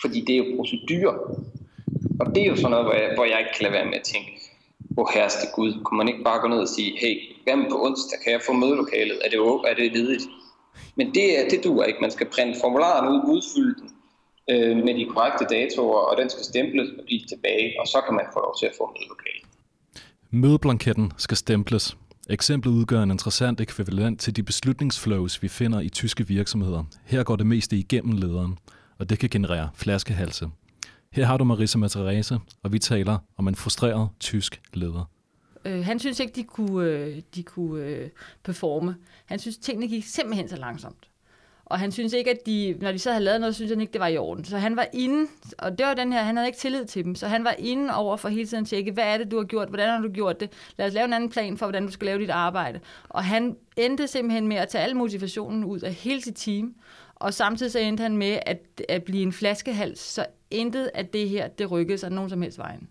Fordi 0.00 0.20
det 0.20 0.32
er 0.34 0.38
jo 0.38 0.56
procedurer. 0.56 1.16
Og 2.20 2.26
det 2.34 2.42
er 2.42 2.46
jo 2.46 2.56
sådan 2.56 2.70
noget, 2.70 2.86
hvor 2.86 2.94
jeg, 2.94 3.10
hvor 3.14 3.24
jeg 3.24 3.38
ikke 3.38 3.52
kan 3.56 3.62
lade 3.62 3.72
være 3.72 3.84
med 3.84 3.94
at 3.94 4.02
tænke, 4.02 4.30
hvor 4.78 5.10
herste 5.14 5.46
Gud, 5.54 5.72
kunne 5.84 5.98
man 5.98 6.08
ikke 6.08 6.24
bare 6.24 6.40
gå 6.40 6.48
ned 6.48 6.58
og 6.58 6.68
sige, 6.68 6.98
hey, 7.02 7.14
hvad 7.44 7.70
på 7.70 7.84
onsdag, 7.86 8.18
kan 8.24 8.32
jeg 8.32 8.42
få 8.46 8.52
mødelokalet? 8.52 9.18
Er 9.24 9.28
det, 9.30 9.38
er 9.70 9.74
det 9.74 9.92
ledigt? 9.92 10.24
Men 10.96 11.06
det, 11.14 11.24
det 11.50 11.64
duer 11.64 11.84
ikke. 11.84 12.00
Man 12.00 12.10
skal 12.10 12.26
printe 12.26 12.60
formularen 12.60 13.08
ud, 13.12 13.20
udfylde 13.34 13.74
den 13.80 13.90
øh, 14.50 14.76
med 14.76 14.94
de 14.94 15.04
korrekte 15.04 15.44
datoer, 15.54 16.00
og 16.00 16.16
den 16.16 16.30
skal 16.30 16.44
stemples 16.44 16.88
og 16.98 17.04
blive 17.04 17.20
tilbage, 17.28 17.80
og 17.80 17.86
så 17.86 17.98
kan 18.06 18.14
man 18.14 18.24
få 18.32 18.38
lov 18.40 18.54
til 18.60 18.66
at 18.66 18.72
få 18.78 18.94
mødelokalet. 18.96 19.44
Mødeblanketten 20.30 21.12
skal 21.16 21.36
stemples. 21.36 21.96
Eksemplet 22.30 22.72
udgør 22.72 23.02
en 23.02 23.10
interessant 23.10 23.60
ekvivalent 23.60 24.20
til 24.20 24.36
de 24.36 24.42
beslutningsflows, 24.42 25.42
vi 25.42 25.48
finder 25.48 25.80
i 25.80 25.88
tyske 25.88 26.26
virksomheder. 26.26 26.84
Her 27.04 27.22
går 27.22 27.36
det 27.36 27.46
meste 27.46 27.76
igennem 27.76 28.16
lederen, 28.16 28.58
og 28.98 29.10
det 29.10 29.18
kan 29.18 29.28
generere 29.28 29.70
flaskehalse. 29.74 30.46
Her 31.12 31.24
har 31.24 31.36
du 31.36 31.44
Marisa 31.44 31.78
Materese, 31.78 32.38
og 32.62 32.72
vi 32.72 32.78
taler 32.78 33.18
om 33.36 33.48
en 33.48 33.54
frustreret 33.54 34.08
tysk 34.20 34.60
leder. 34.74 35.10
Øh, 35.64 35.84
han 35.84 35.98
synes 35.98 36.20
ikke, 36.20 36.32
de 36.32 36.44
kunne, 36.44 36.88
øh, 36.88 37.22
de 37.34 37.42
kunne 37.42 37.84
øh, 37.84 38.10
performe. 38.44 38.96
Han 39.26 39.38
synes, 39.38 39.58
tingene 39.58 39.88
gik 39.88 40.04
simpelthen 40.04 40.48
så 40.48 40.56
langsomt. 40.56 41.08
Og 41.68 41.78
han 41.78 41.92
synes 41.92 42.12
ikke, 42.12 42.30
at 42.30 42.46
de, 42.46 42.76
når 42.80 42.92
de 42.92 42.98
så 42.98 43.10
havde 43.10 43.24
lavet 43.24 43.40
noget, 43.40 43.54
synes 43.54 43.70
han 43.70 43.80
ikke, 43.80 43.92
det 43.92 44.00
var 44.00 44.06
i 44.06 44.16
orden. 44.16 44.44
Så 44.44 44.58
han 44.58 44.76
var 44.76 44.86
inde, 44.92 45.30
og 45.58 45.78
det 45.78 45.86
var 45.86 45.94
den 45.94 46.12
her, 46.12 46.22
han 46.22 46.36
havde 46.36 46.48
ikke 46.48 46.58
tillid 46.58 46.84
til 46.84 47.04
dem, 47.04 47.14
så 47.14 47.26
han 47.26 47.44
var 47.44 47.54
inde 47.58 47.94
over 47.94 48.16
for 48.16 48.28
hele 48.28 48.46
tiden 48.46 48.62
at 48.62 48.68
tjekke, 48.68 48.92
hvad 48.92 49.04
er 49.04 49.18
det, 49.18 49.30
du 49.30 49.36
har 49.36 49.44
gjort, 49.44 49.68
hvordan 49.68 49.88
har 49.88 50.00
du 50.00 50.12
gjort 50.12 50.40
det, 50.40 50.52
lad 50.76 50.86
os 50.86 50.92
lave 50.92 51.04
en 51.04 51.12
anden 51.12 51.30
plan 51.30 51.58
for, 51.58 51.66
hvordan 51.66 51.86
du 51.86 51.92
skal 51.92 52.06
lave 52.06 52.20
dit 52.20 52.30
arbejde. 52.30 52.80
Og 53.08 53.24
han 53.24 53.56
endte 53.76 54.06
simpelthen 54.06 54.48
med 54.48 54.56
at 54.56 54.68
tage 54.68 54.84
al 54.84 54.96
motivationen 54.96 55.64
ud 55.64 55.80
af 55.80 55.92
hele 55.92 56.20
sit 56.20 56.36
team, 56.36 56.74
og 57.14 57.34
samtidig 57.34 57.72
så 57.72 57.78
endte 57.78 58.02
han 58.02 58.16
med 58.16 58.38
at, 58.46 58.82
at 58.88 59.02
blive 59.02 59.22
en 59.22 59.32
flaskehals, 59.32 60.00
så 60.00 60.26
intet 60.50 60.90
af 60.94 61.06
det 61.06 61.28
her, 61.28 61.48
det 61.48 61.70
rykkede 61.70 61.98
sig 61.98 62.10
nogen 62.10 62.30
som 62.30 62.42
helst 62.42 62.58
vejen. 62.58 62.88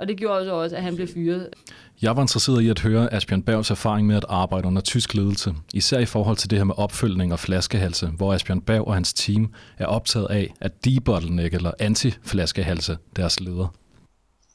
Og 0.00 0.08
det 0.08 0.16
gjorde 0.16 0.44
så 0.44 0.52
også, 0.52 0.76
at 0.76 0.82
han 0.82 0.96
blev 0.96 1.08
fyret. 1.14 1.48
Jeg 2.02 2.16
var 2.16 2.22
interesseret 2.22 2.62
i 2.62 2.68
at 2.68 2.80
høre 2.80 3.14
Asbjørn 3.14 3.42
Bergs 3.42 3.70
erfaring 3.70 4.06
med 4.06 4.16
at 4.16 4.24
arbejde 4.28 4.66
under 4.66 4.82
tysk 4.82 5.14
ledelse, 5.14 5.54
især 5.74 5.98
i 5.98 6.04
forhold 6.04 6.36
til 6.36 6.50
det 6.50 6.58
her 6.58 6.64
med 6.64 6.74
opfølgning 6.78 7.32
og 7.32 7.38
flaskehalse, 7.38 8.06
hvor 8.06 8.34
Asbjørn 8.34 8.60
Berg 8.60 8.86
og 8.86 8.94
hans 8.94 9.12
team 9.12 9.52
er 9.78 9.86
optaget 9.86 10.26
af 10.30 10.54
at 10.60 10.84
debottleneck 10.84 11.54
eller 11.54 11.70
anti-flaskehalse 11.78 12.96
deres 13.16 13.40
leder. 13.40 13.74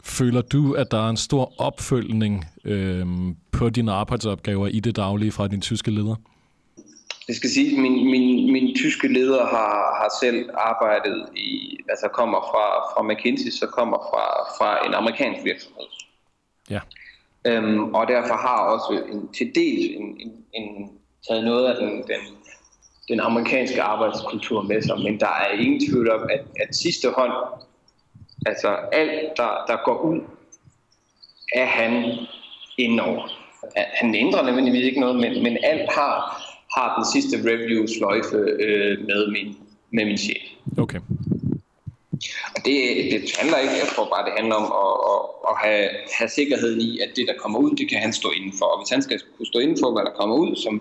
Føler 0.04 0.42
du, 0.42 0.74
at 0.74 0.92
der 0.92 1.06
er 1.06 1.10
en 1.10 1.18
stor 1.18 1.54
opfølgning 1.58 2.46
øh, 2.66 3.08
på 3.52 3.70
dine 3.70 3.92
arbejdsopgaver 3.92 4.68
i 4.68 4.80
det 4.80 4.96
daglige 4.96 5.32
fra 5.32 5.48
din 5.48 5.62
tyske 5.62 5.92
leder? 5.92 6.16
Det 7.28 7.36
skal 7.36 7.50
sige, 7.50 7.72
at 7.72 7.82
min, 7.82 8.12
min, 8.12 8.54
min 8.54 8.76
tyske 8.76 9.08
leder 9.08 9.46
har, 9.46 9.96
har 10.02 10.12
selv 10.22 10.50
arbejdet 10.54 11.30
i, 11.36 11.78
altså 11.90 12.08
kommer 12.08 12.42
fra, 12.42 12.66
fra 12.94 13.14
McKinsey, 13.14 13.50
så 13.50 13.68
kommer 13.68 13.98
fra, 13.98 14.26
fra 14.58 14.88
en 14.88 14.94
amerikansk 14.94 15.44
virksomhed. 15.44 15.86
Ja. 16.70 16.80
Øhm, 17.46 17.94
og 17.96 18.08
derfor 18.08 18.36
har 18.36 18.58
også 18.58 19.04
en, 19.12 19.34
til 19.34 19.52
dels 19.56 19.86
en, 19.96 20.06
en, 20.20 20.46
en, 20.54 20.90
taget 21.28 21.44
noget 21.44 21.66
af 21.68 21.76
den, 21.76 21.92
den, 21.98 22.22
den 23.10 23.20
amerikanske 23.20 23.82
arbejdskultur 23.82 24.62
med 24.62 24.82
sig, 24.82 25.00
men 25.00 25.20
der 25.20 25.28
er 25.28 25.52
ingen 25.60 25.90
tvivl 25.90 26.12
om, 26.12 26.22
at, 26.30 26.46
at 26.60 26.76
sidste 26.76 27.10
hånd, 27.10 27.34
altså 28.46 28.68
alt, 28.92 29.38
der, 29.38 29.64
der 29.68 29.78
går 29.86 30.02
ud, 30.02 30.22
er 31.54 31.66
han 31.66 32.16
indover. 32.78 33.28
Han 33.76 34.16
ændrer 34.16 34.44
nødvendigvis 34.44 34.86
ikke 34.86 35.00
noget, 35.00 35.16
men, 35.16 35.44
men 35.44 35.58
alt 35.64 35.94
har, 35.94 36.45
har 36.78 36.88
den 36.98 37.06
sidste 37.14 37.36
review-sløjfe 37.50 38.38
øh, 38.66 39.06
med, 39.10 39.32
min, 39.32 39.58
med 39.92 40.06
min 40.06 40.18
chef. 40.18 40.44
Okay. 40.78 41.00
Og 42.56 42.60
det, 42.66 42.78
det 43.12 43.22
handler 43.40 43.58
ikke, 43.58 43.74
jeg 43.84 43.90
tror 43.96 44.06
bare, 44.14 44.26
det 44.26 44.34
handler 44.40 44.56
om 44.56 44.68
at, 44.84 44.94
at, 45.12 45.22
at 45.50 45.56
have, 45.66 45.90
have 46.18 46.30
sikkerheden 46.30 46.82
i, 46.82 47.00
at 47.00 47.10
det, 47.16 47.26
der 47.28 47.34
kommer 47.42 47.60
ud, 47.60 47.72
det 47.80 47.90
kan 47.90 48.00
han 48.06 48.14
stå 48.14 48.30
indenfor. 48.30 48.66
Og 48.66 48.78
hvis 48.80 48.90
han 48.90 49.02
skal 49.02 49.22
kunne 49.38 49.46
stå 49.46 49.60
indenfor, 49.60 49.92
hvad 49.92 50.06
der 50.06 50.14
kommer 50.20 50.36
ud, 50.36 50.56
som, 50.56 50.74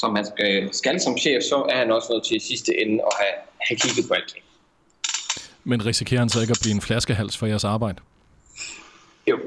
som 0.00 0.16
han 0.16 0.26
skal, 0.26 0.74
skal 0.74 1.00
som 1.00 1.18
chef, 1.18 1.42
så 1.42 1.66
er 1.68 1.76
han 1.76 1.90
også 1.90 2.08
nødt 2.12 2.24
til 2.24 2.36
i 2.36 2.40
sidste 2.50 2.80
ende 2.82 2.96
at 3.08 3.12
have, 3.20 3.34
have 3.68 3.76
kigget 3.82 4.04
på 4.08 4.14
alt 4.14 4.34
Men 5.64 5.86
risikerer 5.86 6.20
han 6.20 6.28
så 6.28 6.40
ikke 6.40 6.50
at 6.50 6.60
blive 6.62 6.74
en 6.74 6.80
flaskehals 6.80 7.36
for 7.36 7.46
jeres 7.46 7.64
arbejde? 7.64 7.98
Jo, 9.30 9.38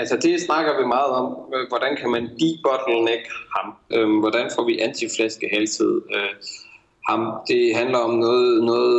altså 0.00 0.16
det 0.16 0.40
snakker 0.40 0.78
vi 0.80 0.86
meget 0.86 1.10
om. 1.20 1.26
Øh, 1.54 1.68
hvordan 1.68 1.96
kan 1.96 2.10
man 2.10 2.22
debottleneck 2.40 3.24
ham? 3.56 3.66
Øhm, 3.94 4.18
hvordan 4.18 4.50
får 4.54 4.64
vi 4.64 4.78
antiflaskehalset 4.78 6.02
øh, 6.14 6.32
ham? 7.08 7.20
Det 7.48 7.76
handler 7.76 7.98
om 7.98 8.14
noget, 8.14 8.64
noget, 8.64 8.96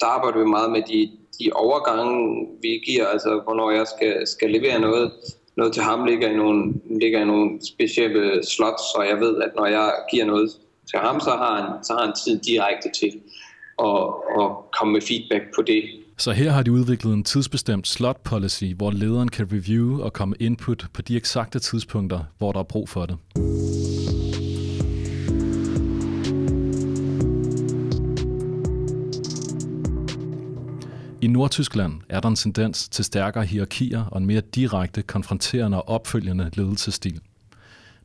der 0.00 0.06
arbejder 0.06 0.38
vi 0.38 0.44
meget 0.44 0.70
med 0.72 0.82
de, 0.82 1.10
de 1.38 1.50
overgange, 1.52 2.46
vi 2.62 2.68
giver, 2.86 3.06
altså 3.06 3.40
hvornår 3.44 3.70
jeg 3.70 3.86
skal, 3.86 4.26
skal 4.26 4.50
levere 4.50 4.80
noget. 4.80 5.12
Noget 5.56 5.72
til 5.72 5.82
ham 5.82 6.04
ligger 6.04 6.28
i 6.28 6.36
nogle, 6.36 6.74
ligger 7.00 7.20
i 7.20 7.24
nogle 7.24 7.60
specielle 7.66 8.46
slots, 8.46 8.94
og 8.94 9.08
jeg 9.08 9.20
ved, 9.20 9.42
at 9.42 9.50
når 9.56 9.66
jeg 9.66 9.92
giver 10.10 10.24
noget 10.24 10.50
til 10.90 10.98
ham, 10.98 11.20
så 11.20 11.30
har 11.30 11.60
han, 11.60 11.84
så 11.84 11.92
har 11.92 12.04
han 12.06 12.14
tid 12.24 12.40
direkte 12.40 12.90
til 13.00 13.12
at, 13.88 13.98
at 14.40 14.48
komme 14.78 14.92
med 14.92 15.00
feedback 15.00 15.44
på 15.54 15.62
det. 15.62 15.82
Så 16.18 16.32
her 16.32 16.50
har 16.50 16.62
de 16.62 16.72
udviklet 16.72 17.14
en 17.14 17.24
tidsbestemt 17.24 17.88
slot 17.88 18.20
policy, 18.24 18.64
hvor 18.76 18.90
lederen 18.90 19.28
kan 19.28 19.48
review 19.52 20.00
og 20.02 20.12
komme 20.12 20.36
input 20.40 20.86
på 20.92 21.02
de 21.02 21.16
eksakte 21.16 21.58
tidspunkter, 21.58 22.24
hvor 22.38 22.52
der 22.52 22.60
er 22.60 22.64
brug 22.64 22.88
for 22.88 23.06
det. 23.06 23.16
I 31.22 31.26
Nordtyskland 31.26 31.92
er 32.08 32.20
der 32.20 32.28
en 32.28 32.36
tendens 32.36 32.88
til 32.88 33.04
stærkere 33.04 33.44
hierarkier 33.44 34.04
og 34.04 34.18
en 34.18 34.26
mere 34.26 34.40
direkte, 34.40 35.02
konfronterende 35.02 35.82
og 35.82 35.88
opfølgende 35.88 36.50
ledelsesstil. 36.54 37.20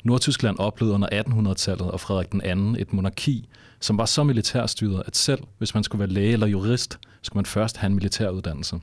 Nordtyskland 0.08 0.60
oplevede 0.60 0.96
under 0.96 1.08
1800-tallet 1.08 1.92
og 1.92 2.00
Frederik 2.00 2.32
den 2.32 2.42
anden 2.42 2.76
et 2.80 2.94
monarki, 2.94 3.50
som 3.80 3.98
var 3.98 4.06
så 4.06 4.24
militærstyret, 4.24 5.04
at 5.06 5.18
selv 5.18 5.40
hvis 5.58 5.74
man 5.74 5.84
skulle 5.84 6.00
være 6.00 6.10
læge 6.10 6.34
eller 6.34 6.48
jurist, 6.48 7.00
skulle 7.22 7.38
man 7.38 7.46
først 7.46 7.78
have 7.78 7.88
en 7.88 7.96
militæruddannelse. 7.96 8.80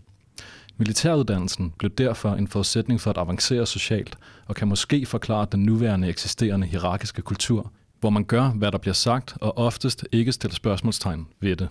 Militæruddannelsen 0.76 1.72
blev 1.78 1.90
derfor 1.90 2.34
en 2.34 2.48
forudsætning 2.48 3.00
for 3.00 3.10
at 3.10 3.18
avancere 3.18 3.66
socialt, 3.66 4.18
og 4.46 4.54
kan 4.54 4.68
måske 4.68 5.06
forklare 5.06 5.46
den 5.52 5.62
nuværende 5.62 6.08
eksisterende 6.08 6.66
hierarkiske 6.66 7.22
kultur, 7.22 7.72
hvor 8.00 8.10
man 8.10 8.24
gør, 8.24 8.48
hvad 8.48 8.72
der 8.72 8.78
bliver 8.78 8.94
sagt, 8.94 9.34
og 9.40 9.58
oftest 9.58 10.06
ikke 10.12 10.32
stiller 10.32 10.54
spørgsmålstegn 10.54 11.26
ved 11.40 11.56
det. 11.56 11.68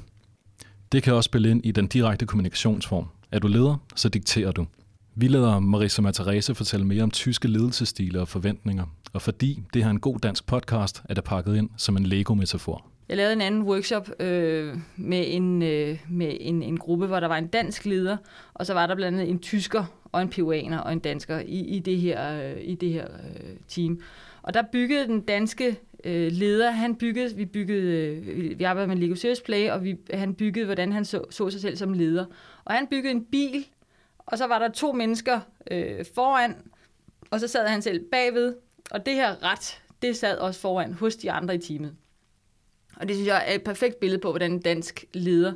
Det 0.91 1.03
kan 1.03 1.13
også 1.13 1.27
spille 1.27 1.49
ind 1.49 1.65
i 1.65 1.71
den 1.71 1.87
direkte 1.87 2.25
kommunikationsform. 2.25 3.07
Er 3.31 3.39
du 3.39 3.47
leder, 3.47 3.77
så 3.95 4.09
dikterer 4.09 4.51
du. 4.51 4.65
Vi 5.15 5.27
lader 5.27 5.59
Marisa 5.59 6.01
Matarese 6.01 6.55
fortælle 6.55 6.85
mere 6.85 7.03
om 7.03 7.11
tyske 7.11 7.47
ledelsesstile 7.47 8.21
og 8.21 8.27
forventninger, 8.27 8.85
og 9.13 9.21
fordi 9.21 9.63
det 9.73 9.81
her 9.81 9.87
er 9.87 9.91
en 9.91 9.99
god 9.99 10.19
dansk 10.19 10.45
podcast, 10.45 11.03
er 11.09 11.13
det 11.13 11.23
pakket 11.23 11.55
ind 11.55 11.69
som 11.77 11.97
en 11.97 12.05
Lego-metafor. 12.05 12.85
Jeg 13.09 13.17
lavede 13.17 13.33
en 13.33 13.41
anden 13.41 13.63
workshop 13.63 14.09
øh, 14.19 14.77
med, 14.95 15.23
en, 15.27 15.61
øh, 15.61 15.99
med 16.09 16.37
en, 16.39 16.63
en 16.63 16.77
gruppe, 16.77 17.07
hvor 17.07 17.19
der 17.19 17.27
var 17.27 17.37
en 17.37 17.47
dansk 17.47 17.85
leder, 17.85 18.17
og 18.53 18.65
så 18.65 18.73
var 18.73 18.87
der 18.87 18.95
blandt 18.95 19.19
andet 19.19 19.31
en 19.31 19.39
tysker 19.39 19.85
og 20.11 20.21
en 20.21 20.29
peruaner 20.29 20.77
og 20.77 20.93
en 20.93 20.99
dansker 20.99 21.39
i, 21.39 21.59
i 21.59 21.79
det 21.79 21.97
her, 21.97 22.51
øh, 22.51 22.61
i 22.61 22.75
det 22.75 22.89
her 22.89 23.07
øh, 23.07 23.55
team. 23.67 24.01
Og 24.41 24.53
der 24.53 24.61
byggede 24.71 25.07
den 25.07 25.21
danske 25.21 25.79
øh, 26.03 26.31
leder, 26.31 26.71
han 26.71 26.95
byggede, 26.95 27.35
vi 27.35 27.45
byggede, 27.45 27.81
øh, 27.81 28.59
vi 28.59 28.63
arbejdede 28.63 28.95
med 28.95 29.07
Lego 29.07 29.15
Serious 29.15 29.41
Play, 29.41 29.69
og 29.69 29.83
vi, 29.83 29.95
han 30.13 30.33
byggede, 30.33 30.65
hvordan 30.65 30.91
han 30.91 31.05
så, 31.05 31.23
så 31.29 31.49
sig 31.49 31.61
selv 31.61 31.77
som 31.77 31.93
leder. 31.93 32.25
Og 32.65 32.73
han 32.73 32.87
byggede 32.87 33.11
en 33.11 33.25
bil, 33.31 33.65
og 34.25 34.37
så 34.37 34.47
var 34.47 34.59
der 34.59 34.69
to 34.69 34.91
mennesker 34.91 35.39
øh, 35.71 36.05
foran, 36.15 36.55
og 37.31 37.39
så 37.39 37.47
sad 37.47 37.67
han 37.67 37.81
selv 37.81 38.05
bagved, 38.11 38.55
og 38.91 39.05
det 39.05 39.13
her 39.13 39.43
ret, 39.43 39.81
det 40.01 40.17
sad 40.17 40.37
også 40.37 40.59
foran 40.59 40.93
hos 40.93 41.15
de 41.15 41.31
andre 41.31 41.55
i 41.55 41.57
teamet. 41.57 41.95
Og 42.95 43.07
det 43.07 43.15
synes 43.15 43.27
jeg 43.27 43.43
er 43.47 43.55
et 43.55 43.63
perfekt 43.63 43.99
billede 43.99 44.21
på, 44.21 44.29
hvordan 44.29 44.51
en 44.51 44.61
dansk 44.61 45.05
leder 45.13 45.53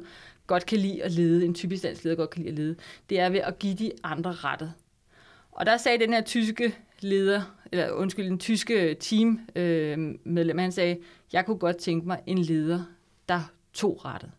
godt 0.47 0.65
kan 0.65 0.77
lide 0.77 1.03
at 1.03 1.11
lede, 1.11 1.45
en 1.45 1.53
typisk 1.53 1.83
dansk 1.83 2.03
leder 2.03 2.15
godt 2.15 2.29
kan 2.29 2.41
lide 2.41 2.51
at 2.51 2.57
lede, 2.57 2.75
det 3.09 3.19
er 3.19 3.29
ved 3.29 3.39
at 3.39 3.59
give 3.59 3.75
de 3.75 3.91
andre 4.03 4.31
rettet. 4.31 4.73
Og 5.51 5.65
der 5.65 5.77
sagde 5.77 5.99
den 5.99 6.13
her 6.13 6.21
tyske 6.21 6.75
leder, 6.99 7.41
eller 7.71 7.91
undskyld, 7.91 8.25
den 8.25 8.39
tyske 8.39 8.95
teammedlem, 8.99 10.19
øh, 10.35 10.59
han 10.59 10.71
sagde, 10.71 10.99
jeg 11.33 11.45
kunne 11.45 11.57
godt 11.57 11.77
tænke 11.77 12.07
mig 12.07 12.21
en 12.25 12.37
leder, 12.37 12.83
der 13.29 13.51
tog 13.73 14.05
rettet. 14.05 14.31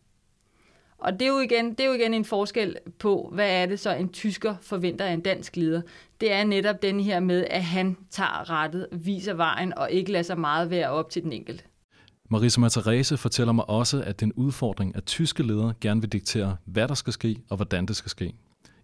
Og 0.99 1.13
det 1.13 1.23
er, 1.23 1.29
jo 1.29 1.39
igen, 1.39 1.71
det 1.71 1.81
er 1.81 1.87
jo 1.87 1.93
igen 1.93 2.15
en 2.15 2.25
forskel 2.25 2.77
på, 2.99 3.31
hvad 3.33 3.51
er 3.51 3.67
det 3.67 3.81
så 3.81 3.95
en 3.95 4.09
tysker 4.09 4.55
forventer 4.63 5.05
af 5.05 5.13
en 5.13 5.21
dansk 5.21 5.57
leder. 5.57 5.83
Det 6.21 6.33
er 6.33 6.45
netop 6.45 6.83
den 6.83 7.01
her 7.01 7.21
med, 7.21 7.45
at 7.51 7.65
han 7.65 7.97
tager 8.11 8.51
rettet, 8.51 8.87
viser 8.93 9.35
vejen 9.35 9.79
og 9.79 9.91
ikke 9.91 10.13
lader 10.13 10.23
sig 10.23 10.41
meget 10.41 10.71
være 10.71 10.91
op 10.91 11.11
til 11.11 11.23
den 11.23 11.33
enkelte. 11.33 11.65
Marisa 12.31 12.61
Matarese 12.61 13.17
fortæller 13.17 13.53
mig 13.53 13.71
også, 13.71 14.03
at 14.03 14.21
den 14.21 14.33
udfordring, 14.33 14.97
at 14.97 15.05
tyske 15.05 15.43
ledere 15.43 15.75
gerne 15.81 16.01
vil 16.01 16.13
diktere, 16.13 16.57
hvad 16.65 16.89
der 16.89 16.95
skal 16.95 17.13
ske 17.13 17.37
og 17.51 17.57
hvordan 17.57 17.87
det 17.87 17.97
skal 17.97 18.11
ske. 18.11 18.35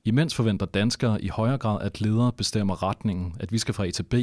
Imens 0.06 0.34
forventer 0.34 0.66
danskere 0.66 1.22
i 1.22 1.28
højere 1.28 1.58
grad, 1.58 1.82
at 1.82 2.00
ledere 2.00 2.32
bestemmer 2.32 2.82
retningen, 2.82 3.36
at 3.40 3.52
vi 3.52 3.58
skal 3.58 3.74
fra 3.74 3.86
A 3.86 3.90
til 3.90 4.02
B, 4.02 4.14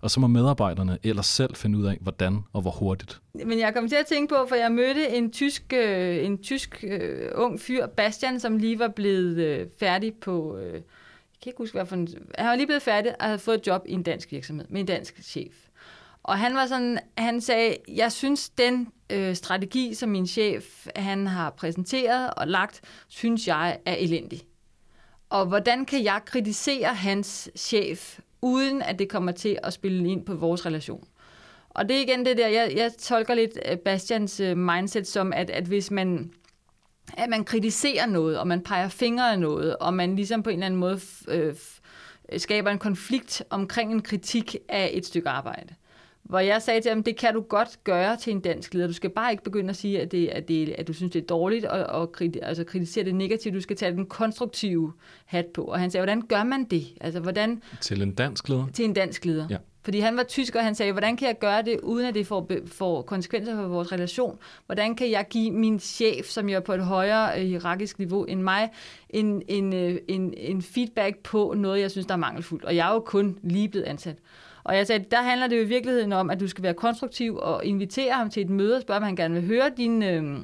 og 0.00 0.10
så 0.10 0.20
må 0.20 0.26
medarbejderne 0.26 0.98
ellers 1.02 1.26
selv 1.26 1.54
finde 1.54 1.78
ud 1.78 1.84
af, 1.84 1.98
hvordan 2.00 2.38
og 2.52 2.60
hvor 2.62 2.70
hurtigt. 2.70 3.20
Men 3.34 3.58
jeg 3.58 3.74
kom 3.74 3.88
til 3.88 3.96
at 3.96 4.06
tænke 4.06 4.34
på, 4.34 4.46
for 4.48 4.54
jeg 4.54 4.72
mødte 4.72 5.08
en 5.08 5.30
tysk, 5.30 5.72
øh, 5.72 6.24
en 6.24 6.38
tysk 6.42 6.84
øh, 6.88 7.30
ung 7.34 7.60
fyr, 7.60 7.86
Bastian, 7.86 8.40
som 8.40 8.56
lige 8.56 8.78
var 8.78 8.88
blevet 8.88 9.36
øh, 9.38 9.66
færdig 9.80 10.14
på... 10.14 10.56
Øh, 10.56 10.72
jeg 10.72 11.42
kan 11.42 11.50
ikke 11.50 11.58
huske, 11.58 11.74
hvad 11.74 11.86
for 11.86 11.96
en, 11.96 12.08
Han 12.38 12.46
var 12.46 12.54
lige 12.54 12.66
blevet 12.66 12.82
færdig 12.82 13.12
og 13.20 13.26
havde 13.26 13.38
fået 13.38 13.58
et 13.58 13.66
job 13.66 13.82
i 13.88 13.92
en 13.92 14.02
dansk 14.02 14.32
virksomhed 14.32 14.66
med 14.68 14.80
en 14.80 14.86
dansk 14.86 15.22
chef. 15.22 15.54
Og 16.22 16.38
han 16.38 16.54
var 16.54 16.66
sådan, 16.66 16.98
han 17.18 17.40
sagde, 17.40 17.76
jeg 17.88 18.12
synes, 18.12 18.50
den 18.50 18.88
øh, 19.10 19.34
strategi, 19.34 19.94
som 19.94 20.08
min 20.08 20.26
chef 20.26 20.86
han 20.96 21.26
har 21.26 21.50
præsenteret 21.50 22.30
og 22.34 22.48
lagt, 22.48 22.80
synes 23.08 23.48
jeg 23.48 23.78
er 23.86 23.94
elendig. 23.94 24.42
Og 25.30 25.46
hvordan 25.46 25.84
kan 25.84 26.04
jeg 26.04 26.20
kritisere 26.26 26.94
hans 26.94 27.50
chef, 27.56 28.18
uden 28.42 28.82
at 28.82 28.98
det 28.98 29.08
kommer 29.08 29.32
til 29.32 29.58
at 29.62 29.72
spille 29.72 30.08
ind 30.08 30.26
på 30.26 30.34
vores 30.34 30.66
relation? 30.66 31.08
Og 31.70 31.88
det 31.88 31.96
er 31.96 32.00
igen 32.00 32.26
det 32.26 32.36
der, 32.36 32.48
jeg, 32.48 32.72
jeg 32.76 32.92
tolker 32.98 33.34
lidt 33.34 33.58
øh, 33.70 33.78
Bastians 33.78 34.40
øh, 34.40 34.56
mindset 34.56 35.06
som, 35.06 35.32
at, 35.32 35.50
at 35.50 35.64
hvis 35.64 35.90
man 35.90 36.32
at 37.16 37.28
man 37.28 37.44
kritiserer 37.44 38.06
noget, 38.06 38.38
og 38.38 38.46
man 38.46 38.62
peger 38.62 38.88
fingre 38.88 39.32
af 39.32 39.38
noget, 39.38 39.76
og 39.76 39.94
man 39.94 40.16
ligesom 40.16 40.42
på 40.42 40.50
en 40.50 40.54
eller 40.54 40.66
anden 40.66 40.80
måde 40.80 41.00
øh, 41.28 41.54
skaber 42.36 42.70
en 42.70 42.78
konflikt 42.78 43.42
omkring 43.50 43.92
en 43.92 44.02
kritik 44.02 44.56
af 44.68 44.90
et 44.92 45.06
stykke 45.06 45.28
arbejde. 45.28 45.74
Hvor 46.28 46.38
jeg 46.38 46.62
sagde 46.62 46.80
til 46.80 46.88
ham, 46.88 47.02
det 47.02 47.16
kan 47.16 47.34
du 47.34 47.40
godt 47.40 47.84
gøre 47.84 48.16
til 48.16 48.30
en 48.30 48.40
dansk 48.40 48.74
leder. 48.74 48.86
Du 48.86 48.92
skal 48.92 49.10
bare 49.10 49.30
ikke 49.30 49.44
begynde 49.44 49.70
at 49.70 49.76
sige, 49.76 50.00
at, 50.00 50.12
det, 50.12 50.28
at, 50.28 50.48
det, 50.48 50.74
at 50.78 50.88
du 50.88 50.92
synes, 50.92 51.12
det 51.12 51.22
er 51.22 51.26
dårligt, 51.26 51.64
og, 51.64 52.00
og 52.00 52.12
kriti, 52.12 52.38
altså 52.42 52.64
kritisere 52.64 53.04
det 53.04 53.14
negativt. 53.14 53.54
Du 53.54 53.60
skal 53.60 53.76
tage 53.76 53.92
den 53.92 54.06
konstruktive 54.06 54.92
hat 55.26 55.46
på. 55.46 55.62
Og 55.62 55.80
han 55.80 55.90
sagde, 55.90 56.02
hvordan 56.02 56.22
gør 56.22 56.44
man 56.44 56.64
det? 56.64 56.86
Altså, 57.00 57.20
hvordan... 57.20 57.62
Til 57.80 58.02
en 58.02 58.14
dansk 58.14 58.48
leder? 58.48 58.66
Til 58.72 58.84
en 58.84 58.92
dansk 58.92 59.24
leder. 59.24 59.46
Ja. 59.50 59.56
Fordi 59.82 60.00
han 60.00 60.16
var 60.16 60.22
tysker, 60.22 60.58
og 60.58 60.64
han 60.64 60.74
sagde, 60.74 60.92
hvordan 60.92 61.16
kan 61.16 61.28
jeg 61.28 61.38
gøre 61.38 61.62
det, 61.62 61.80
uden 61.80 62.06
at 62.06 62.14
det 62.14 62.26
får, 62.26 62.50
får 62.66 63.02
konsekvenser 63.02 63.56
for 63.56 63.68
vores 63.68 63.92
relation? 63.92 64.38
Hvordan 64.66 64.94
kan 64.94 65.10
jeg 65.10 65.26
give 65.30 65.50
min 65.50 65.80
chef, 65.80 66.26
som 66.26 66.48
jo 66.48 66.56
er 66.56 66.60
på 66.60 66.72
et 66.72 66.84
højere 66.84 67.40
øh, 67.40 67.46
hierarkisk 67.46 67.98
niveau 67.98 68.24
end 68.24 68.42
mig, 68.42 68.70
en, 69.10 69.42
en, 69.48 69.72
øh, 69.72 69.98
en, 70.08 70.34
en 70.36 70.62
feedback 70.62 71.18
på 71.18 71.54
noget, 71.56 71.80
jeg 71.80 71.90
synes, 71.90 72.06
der 72.06 72.14
er 72.14 72.18
mangelfuldt? 72.18 72.64
Og 72.64 72.76
jeg 72.76 72.88
er 72.88 72.92
jo 72.92 73.00
kun 73.00 73.38
lige 73.42 73.68
blevet 73.68 73.86
ansat. 73.86 74.16
Og 74.64 74.76
jeg 74.76 74.86
sagde, 74.86 75.04
der 75.10 75.22
handler 75.22 75.46
det 75.46 75.56
jo 75.56 75.62
i 75.62 75.68
virkeligheden 75.68 76.12
om, 76.12 76.30
at 76.30 76.40
du 76.40 76.48
skal 76.48 76.64
være 76.64 76.74
konstruktiv 76.74 77.36
og 77.36 77.64
invitere 77.64 78.12
ham 78.12 78.30
til 78.30 78.42
et 78.42 78.50
møde 78.50 78.76
og 78.76 78.82
spørge, 78.82 78.96
om 78.96 79.02
han 79.02 79.16
gerne 79.16 79.34
vil 79.34 79.46
høre 79.46 79.70
dine, 79.76 80.10
øh, 80.10 80.38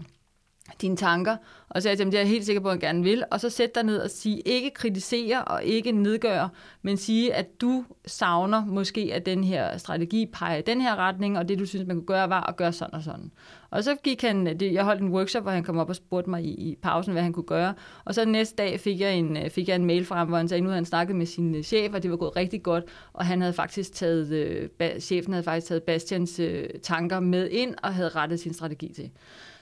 dine 0.80 0.96
tanker. 0.96 1.36
Og 1.68 1.82
så 1.82 1.86
sagde 1.86 1.96
til 1.96 2.04
ham, 2.04 2.10
det 2.10 2.18
er 2.18 2.22
jeg 2.22 2.30
helt 2.30 2.44
sikker 2.44 2.62
på, 2.62 2.68
at 2.68 2.72
han 2.72 2.80
gerne 2.80 3.02
vil. 3.02 3.24
Og 3.30 3.40
så 3.40 3.50
sæt 3.50 3.74
dig 3.74 3.82
ned 3.82 3.98
og 3.98 4.10
sige, 4.10 4.40
ikke 4.40 4.70
kritisere 4.70 5.44
og 5.44 5.64
ikke 5.64 5.92
nedgøre, 5.92 6.48
men 6.82 6.96
sige, 6.96 7.34
at 7.34 7.60
du 7.60 7.84
savner 8.06 8.64
måske, 8.64 9.10
at 9.12 9.26
den 9.26 9.44
her 9.44 9.76
strategi 9.76 10.26
peger 10.32 10.56
i 10.56 10.62
den 10.62 10.80
her 10.80 10.96
retning, 10.96 11.38
og 11.38 11.48
det 11.48 11.58
du 11.58 11.66
synes, 11.66 11.86
man 11.86 11.96
kunne 11.96 12.06
gøre, 12.06 12.28
var 12.28 12.46
at 12.46 12.56
gøre 12.56 12.72
sådan 12.72 12.94
og 12.94 13.02
sådan. 13.02 13.30
Og 13.70 13.84
så 13.84 13.96
gik 14.04 14.22
han, 14.22 14.46
det, 14.46 14.72
jeg 14.72 14.84
holdt 14.84 15.02
en 15.02 15.08
workshop, 15.08 15.42
hvor 15.42 15.52
han 15.52 15.64
kom 15.64 15.78
op 15.78 15.88
og 15.88 15.96
spurgte 15.96 16.30
mig 16.30 16.44
i, 16.44 16.48
i 16.48 16.76
pausen, 16.82 17.12
hvad 17.12 17.22
han 17.22 17.32
kunne 17.32 17.46
gøre. 17.46 17.74
Og 18.04 18.14
så 18.14 18.24
næste 18.24 18.56
dag 18.56 18.80
fik 18.80 19.00
jeg 19.00 19.14
en, 19.14 19.36
øh, 19.36 19.50
fik 19.50 19.68
jeg 19.68 19.76
en 19.76 19.84
mail 19.84 20.04
fra 20.04 20.16
ham, 20.16 20.28
hvor 20.28 20.36
han 20.36 20.48
sagde, 20.48 20.58
at 20.58 20.62
nu 20.62 20.68
havde 20.68 20.78
han 20.78 20.84
snakket 20.84 21.16
med 21.16 21.26
sin 21.26 21.54
øh, 21.54 21.62
chef, 21.62 21.94
og 21.94 22.02
det 22.02 22.10
var 22.10 22.16
gået 22.16 22.36
rigtig 22.36 22.62
godt. 22.62 22.84
Og 23.12 23.26
han 23.26 23.40
havde 23.40 23.52
faktisk 23.52 23.92
taget, 23.92 24.32
øh, 24.80 25.00
chefen 25.00 25.32
havde 25.32 25.44
faktisk 25.44 25.66
taget 25.66 25.82
Bastians 25.82 26.40
øh, 26.40 26.68
tanker 26.82 27.20
med 27.20 27.48
ind 27.50 27.74
og 27.82 27.94
havde 27.94 28.08
rettet 28.08 28.40
sin 28.40 28.54
strategi 28.54 28.92
til. 28.92 29.10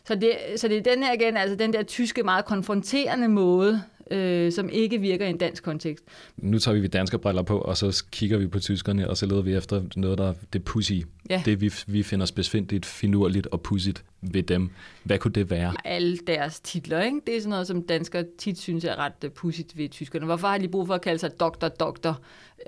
Så 0.04 0.14
det, 0.14 0.30
så 0.56 0.68
det 0.68 0.76
er 0.76 0.82
den 0.82 1.02
her 1.02 1.12
igen, 1.12 1.36
altså 1.36 1.56
den 1.56 1.72
der 1.72 1.82
tyske, 1.82 2.22
meget 2.22 2.44
konfronterende 2.44 3.28
måde, 3.28 3.82
øh, 4.10 4.52
som 4.52 4.68
ikke 4.68 5.00
virker 5.00 5.26
i 5.26 5.30
en 5.30 5.38
dansk 5.38 5.62
kontekst. 5.62 6.04
Nu 6.36 6.58
tager 6.58 6.80
vi 6.80 6.86
danske 6.86 7.18
briller 7.18 7.42
på, 7.42 7.58
og 7.58 7.76
så 7.76 8.04
kigger 8.12 8.38
vi 8.38 8.46
på 8.46 8.60
tyskerne, 8.60 9.10
og 9.10 9.16
så 9.16 9.26
leder 9.26 9.42
vi 9.42 9.54
efter 9.54 9.82
noget, 9.96 10.18
der 10.18 10.28
er 10.28 10.34
det 10.52 10.64
pussy. 10.64 10.92
Ja. 11.30 11.42
Det, 11.44 11.60
vi, 11.60 11.72
vi 11.86 12.02
finder 12.02 12.26
specifikt 12.26 12.86
finurligt 12.86 13.46
og 13.46 13.60
pudsigt 13.60 14.04
ved 14.20 14.42
dem. 14.42 14.70
Hvad 15.04 15.18
kunne 15.18 15.32
det 15.32 15.50
være? 15.50 15.74
Alle 15.84 16.18
deres 16.26 16.60
titler, 16.60 17.02
ikke? 17.02 17.20
Det 17.26 17.36
er 17.36 17.40
sådan 17.40 17.50
noget, 17.50 17.66
som 17.66 17.82
danskere 17.82 18.24
tit 18.38 18.58
synes 18.58 18.84
er 18.84 18.98
ret 18.98 19.12
øh, 19.24 19.30
pudsigt 19.30 19.78
ved 19.78 19.88
tyskerne. 19.88 20.26
Hvorfor 20.26 20.48
har 20.48 20.58
de 20.58 20.68
brug 20.68 20.86
for 20.86 20.94
at 20.94 21.02
kalde 21.02 21.18
sig 21.18 21.30
doktor, 21.40 21.68
doktor 21.68 22.20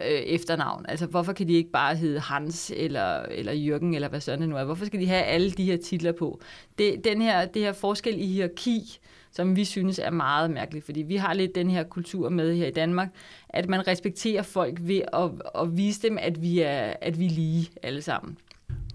øh, 0.03 0.09
efternavn? 0.09 0.85
Altså, 0.89 1.07
hvorfor 1.07 1.33
kan 1.33 1.49
de 1.49 1.53
ikke 1.53 1.71
bare 1.71 1.97
hedde 1.97 2.21
Hans 2.21 2.73
eller, 2.77 3.23
eller 3.23 3.53
Jørgen, 3.53 3.95
eller 3.95 4.09
hvad 4.09 4.21
sådan 4.21 4.41
det 4.41 4.49
nu 4.49 4.57
er? 4.57 4.65
Hvorfor 4.65 4.87
skal 4.87 5.01
de 5.01 5.07
have 5.07 5.23
alle 5.23 5.51
de 5.51 5.65
her 5.65 5.77
titler 5.77 6.13
på? 6.13 6.41
Det, 6.79 7.05
den 7.05 7.23
her, 7.23 7.47
det 7.47 7.63
her 7.63 7.73
forskel 7.73 8.15
i 8.19 8.27
hierarki, 8.27 8.99
som 9.37 9.57
vi 9.57 9.65
synes 9.65 9.99
er 9.99 10.11
meget 10.11 10.51
mærkeligt, 10.51 10.85
fordi 10.85 11.03
vi 11.03 11.17
har 11.17 11.35
lidt 11.35 11.55
den 11.55 11.71
her 11.71 11.83
kultur 11.83 12.29
med 12.29 12.57
her 12.57 12.67
i 12.67 12.71
Danmark, 12.71 13.09
at 13.49 13.69
man 13.69 13.87
respekterer 13.87 14.43
folk 14.43 14.79
ved 14.81 15.03
at, 15.13 15.31
at 15.63 15.77
vise 15.77 16.03
dem, 16.03 16.19
at 16.21 16.43
vi, 16.43 16.61
er, 16.61 16.95
at 17.01 17.19
vi 17.19 17.27
er 17.27 17.31
lige 17.31 17.71
alle 17.83 18.03
sammen. 18.03 18.39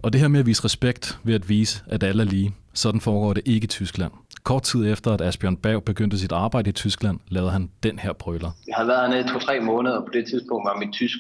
Og 0.04 0.14
det 0.14 0.22
her 0.22 0.28
med 0.28 0.40
at 0.40 0.46
vise 0.46 0.66
respekt 0.66 1.20
ved 1.24 1.36
at 1.36 1.50
vise, 1.50 1.84
at 1.88 2.04
alle 2.04 2.24
er 2.24 2.28
lige, 2.28 2.56
sådan 2.74 3.02
foregår 3.02 3.34
det 3.34 3.44
ikke 3.46 3.66
i 3.66 3.68
Tyskland. 3.68 4.12
Kort 4.44 4.64
tid 4.64 4.92
efter, 4.92 5.12
at 5.12 5.22
Asbjørn 5.22 5.58
Berg 5.58 5.84
begyndte 5.84 6.20
sit 6.20 6.32
arbejde 6.32 6.70
i 6.70 6.74
Tyskland, 6.74 7.20
lavede 7.28 7.52
han 7.52 7.70
den 7.84 8.00
her 8.00 8.14
brøler. 8.14 8.52
Jeg 8.68 8.76
har 8.76 8.86
været 8.86 9.00
hernede 9.00 9.34
to-tre 9.34 9.60
måneder, 9.60 9.98
og 9.98 10.06
på 10.06 10.12
det 10.14 10.28
tidspunkt 10.28 10.66
var 10.66 10.80
mit 10.80 10.94
tysk 10.94 11.18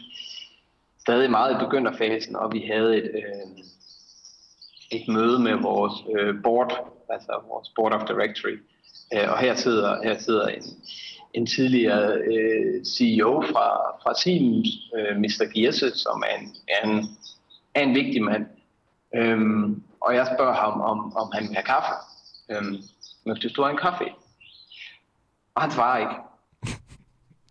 stadig 1.00 1.32
meget 1.32 1.52
i 1.56 1.66
begynderfasen, 1.66 2.36
og 2.36 2.54
vi 2.54 2.64
havde 2.72 2.98
et, 2.98 3.12
øh, 3.16 3.64
et 4.92 5.08
møde 5.08 5.40
med 5.40 5.56
vores 5.56 5.94
øh, 6.18 6.44
board, 6.44 6.72
altså 7.10 7.42
vores 7.48 7.70
board 7.76 7.94
of 7.94 8.08
directory, 8.08 8.58
Øh, 9.14 9.32
og 9.32 9.38
her 9.40 9.56
sidder, 9.56 10.04
her 10.04 10.20
sidder 10.20 10.48
en, 10.48 10.64
en 11.34 11.46
tidligere 11.46 12.14
øh, 12.14 12.86
CEO 12.86 13.44
fra, 13.52 13.68
fra 14.04 14.14
Siemens, 14.22 14.68
øh, 14.98 15.18
Mr. 15.18 15.52
Gierse, 15.54 15.98
som 15.98 16.24
er 16.30 16.36
en, 16.40 16.56
er 16.68 16.88
en, 16.88 17.18
er 17.76 17.82
en 17.82 17.96
vigtig 17.96 18.24
mand. 18.24 18.46
Øhm, 19.16 19.84
og 20.02 20.16
jeg 20.16 20.28
spørger 20.36 20.54
ham, 20.54 20.82
om, 20.82 21.18
om 21.18 21.32
han 21.34 21.44
vil 21.44 21.56
have 21.56 21.64
kaffe. 21.64 21.94
Øhm, 22.50 22.78
Møgtes 23.26 23.54
du 23.54 23.66
en 23.66 23.78
kaffe? 23.78 24.06
Og 25.56 25.62
han 25.62 25.72
svarer 25.72 26.00
ikke. 26.00 26.16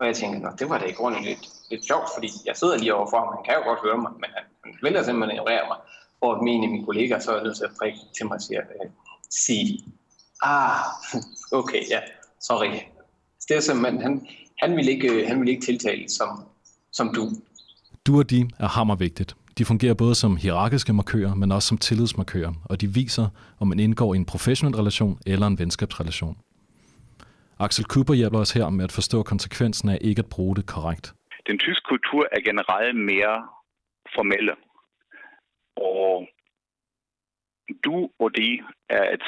Og 0.01 0.07
jeg 0.07 0.17
tænker, 0.17 0.57
det 0.57 0.69
var 0.69 0.79
da 0.79 0.85
i 0.87 0.93
grunden 0.93 1.25
lidt, 1.25 1.49
lidt 1.71 1.87
sjovt, 1.87 2.09
fordi 2.15 2.29
jeg 2.47 2.57
sidder 2.57 2.79
lige 2.79 2.95
overfor 2.95 3.19
ham, 3.19 3.35
han 3.37 3.45
kan 3.45 3.55
jo 3.55 3.69
godt 3.71 3.81
høre 3.87 3.99
mig, 3.99 4.13
men 4.13 4.31
han, 4.37 4.45
han 4.65 4.75
vælger 4.83 5.03
simpelthen 5.03 5.37
ignorere 5.37 5.67
mig. 5.69 5.79
At 6.23 6.43
mine 6.43 6.65
af 6.65 6.71
mine 6.71 6.85
kollegaer, 6.85 7.19
så 7.19 7.31
er 7.37 7.45
nødt 7.45 7.57
til 7.57 7.65
at 7.65 7.71
prikke 7.79 7.99
til 8.17 8.27
mig 8.27 8.35
og 8.35 8.43
sige, 8.43 8.59
øh, 8.59 8.91
sig, 9.31 9.85
Ah, 10.43 10.81
okay, 11.61 11.83
ja, 11.91 12.01
sorry. 12.41 12.71
Det 13.49 13.57
er 13.57 13.61
simpelthen, 13.61 14.03
han, 14.03 14.27
han, 14.63 14.77
vil 14.77 14.89
ikke, 14.89 15.27
han 15.29 15.41
vil 15.41 15.49
ikke 15.49 15.63
tiltale 15.63 16.09
som, 16.09 16.29
som 16.93 17.15
du. 17.15 17.29
Du 18.07 18.19
og 18.19 18.31
de 18.31 18.51
er 18.59 18.69
hammervigtigt. 18.69 19.37
De 19.59 19.65
fungerer 19.65 19.95
både 19.95 20.15
som 20.15 20.37
hierarkiske 20.37 20.93
markører, 20.93 21.35
men 21.35 21.53
også 21.53 21.69
som 21.69 21.79
tillidsmarkører, 21.79 22.53
og 22.65 22.81
de 22.81 22.87
viser, 22.95 23.29
om 23.61 23.69
man 23.69 23.79
indgår 23.79 24.15
i 24.15 24.17
en 24.17 24.25
professionel 24.27 24.77
relation 24.77 25.19
eller 25.27 25.47
en 25.47 25.59
venskabsrelation. 25.59 26.37
Axel 27.59 27.85
Cooper 27.85 28.15
hjælper 28.15 28.39
os 28.39 28.53
her 28.53 28.71
med 28.71 28.85
at 28.85 28.93
forstå 28.93 29.23
konsekvensen 29.23 29.89
af 29.89 29.99
ikke 30.01 30.19
at 30.19 30.27
bruge 30.27 30.57
det 30.57 30.67
korrekt. 30.67 31.15
Den 31.47 31.59
tyske 31.59 31.85
kultur 31.89 32.29
er 32.33 32.41
generelt 32.41 32.97
mere 32.97 33.35
formelle. 34.15 34.53
Og 35.83 36.29
du 37.85 38.11
og 38.19 38.37
de 38.37 38.63
er 38.89 39.05
et 39.15 39.27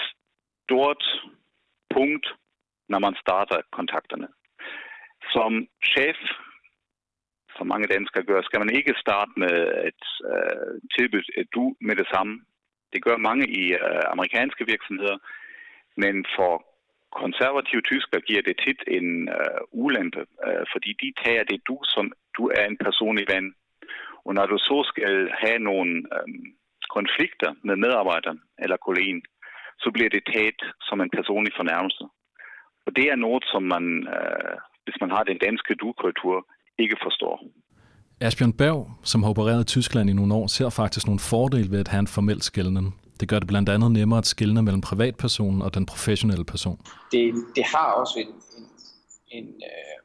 stort 0.64 1.04
punkt, 1.94 2.26
når 2.88 2.98
man 2.98 3.14
starter 3.24 3.58
kontakterne. 3.72 4.28
Som 5.34 5.68
chef, 5.92 6.18
som 7.56 7.66
mange 7.66 7.88
danskere 7.94 8.24
gør, 8.24 8.42
skal 8.42 8.60
man 8.60 8.70
ikke 8.78 8.94
starte 9.04 9.32
med 9.36 9.56
et 9.90 10.04
øh, 10.24 10.32
uh, 10.32 10.74
tilbud 10.96 11.24
et 11.36 11.48
du 11.54 11.64
med 11.80 11.96
det 11.96 12.08
samme. 12.14 12.34
Det 12.92 13.04
gør 13.04 13.16
mange 13.16 13.46
i 13.60 13.64
uh, 13.74 14.04
amerikanske 14.14 14.66
virksomheder, 14.66 15.18
men 15.96 16.14
for 16.36 16.52
konservative 17.22 17.82
tysker 17.90 18.20
giver 18.20 18.42
det 18.42 18.56
tit 18.64 18.80
en 18.86 19.08
uh, 19.38 19.60
ulempe, 19.84 20.22
uh, 20.46 20.64
fordi 20.72 20.90
de 21.02 21.12
tager 21.24 21.44
det 21.44 21.60
du, 21.68 21.76
som 21.94 22.12
du 22.36 22.42
er 22.58 22.64
en 22.66 22.78
personlig 22.86 23.26
ven. 23.34 23.54
Og 24.26 24.34
når 24.34 24.46
du 24.46 24.56
så 24.58 24.78
skal 24.92 25.14
have 25.42 25.58
nogle 25.70 25.90
um, 26.16 26.44
konflikter 26.96 27.50
med 27.66 27.76
medarbejderen 27.84 28.40
eller 28.62 28.76
kollegen, 28.86 29.22
så 29.82 29.88
bliver 29.94 30.10
det 30.16 30.22
taget 30.32 30.60
som 30.88 31.00
en 31.00 31.10
personlig 31.18 31.52
fornærmelse. 31.60 32.04
Og 32.86 32.90
det 32.96 33.06
er 33.12 33.16
noget, 33.26 33.44
som 33.52 33.62
man, 33.74 33.84
øh, 34.16 34.54
hvis 34.84 34.98
man 35.02 35.10
har 35.10 35.22
den 35.22 35.38
danske 35.46 35.74
du-kultur, 35.74 36.36
ikke 36.78 36.96
forstår. 37.06 37.34
Asbjørn 38.20 38.52
Berg, 38.52 38.90
som 39.02 39.22
har 39.22 39.30
opereret 39.30 39.62
i 39.62 39.72
Tyskland 39.74 40.10
i 40.10 40.12
nogle 40.12 40.34
år, 40.34 40.46
ser 40.46 40.70
faktisk 40.70 41.06
nogle 41.06 41.20
fordele 41.30 41.70
ved 41.70 41.80
at 41.80 41.88
have 41.88 42.04
en 42.06 42.14
formel 42.16 42.42
skældning. 42.42 42.86
Det 43.20 43.28
gør 43.28 43.38
det 43.38 43.48
blandt 43.48 43.68
andet 43.68 43.90
nemmere 43.92 44.18
at 44.18 44.26
skille 44.26 44.62
mellem 44.62 44.80
privatpersonen 44.80 45.62
og 45.62 45.74
den 45.74 45.86
professionelle 45.86 46.44
person. 46.44 46.78
Det, 47.12 47.34
det 47.56 47.64
har 47.74 47.88
også 48.00 48.16
en, 48.24 48.32
en, 48.56 48.64
en 49.38 49.48
øh, 49.72 49.96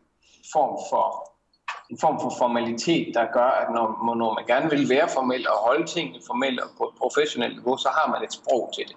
form 0.53 0.75
for 0.89 1.03
en 1.89 1.97
form 1.99 2.19
for 2.21 2.33
formalitet, 2.37 3.13
der 3.13 3.25
gør, 3.33 3.49
at 3.61 3.67
når, 3.69 4.15
når 4.15 4.33
man 4.33 4.45
gerne 4.45 4.69
vil 4.69 4.89
være 4.89 5.07
formel 5.13 5.47
og 5.49 5.57
holde 5.67 5.87
tingene 5.87 6.19
formelt 6.27 6.59
og 6.59 6.69
på 6.77 6.83
et 6.83 6.95
professionelt 6.97 7.55
niveau, 7.55 7.77
så 7.77 7.89
har 7.97 8.11
man 8.11 8.23
et 8.23 8.33
sprog 8.33 8.71
til 8.75 8.85
det. 8.87 8.95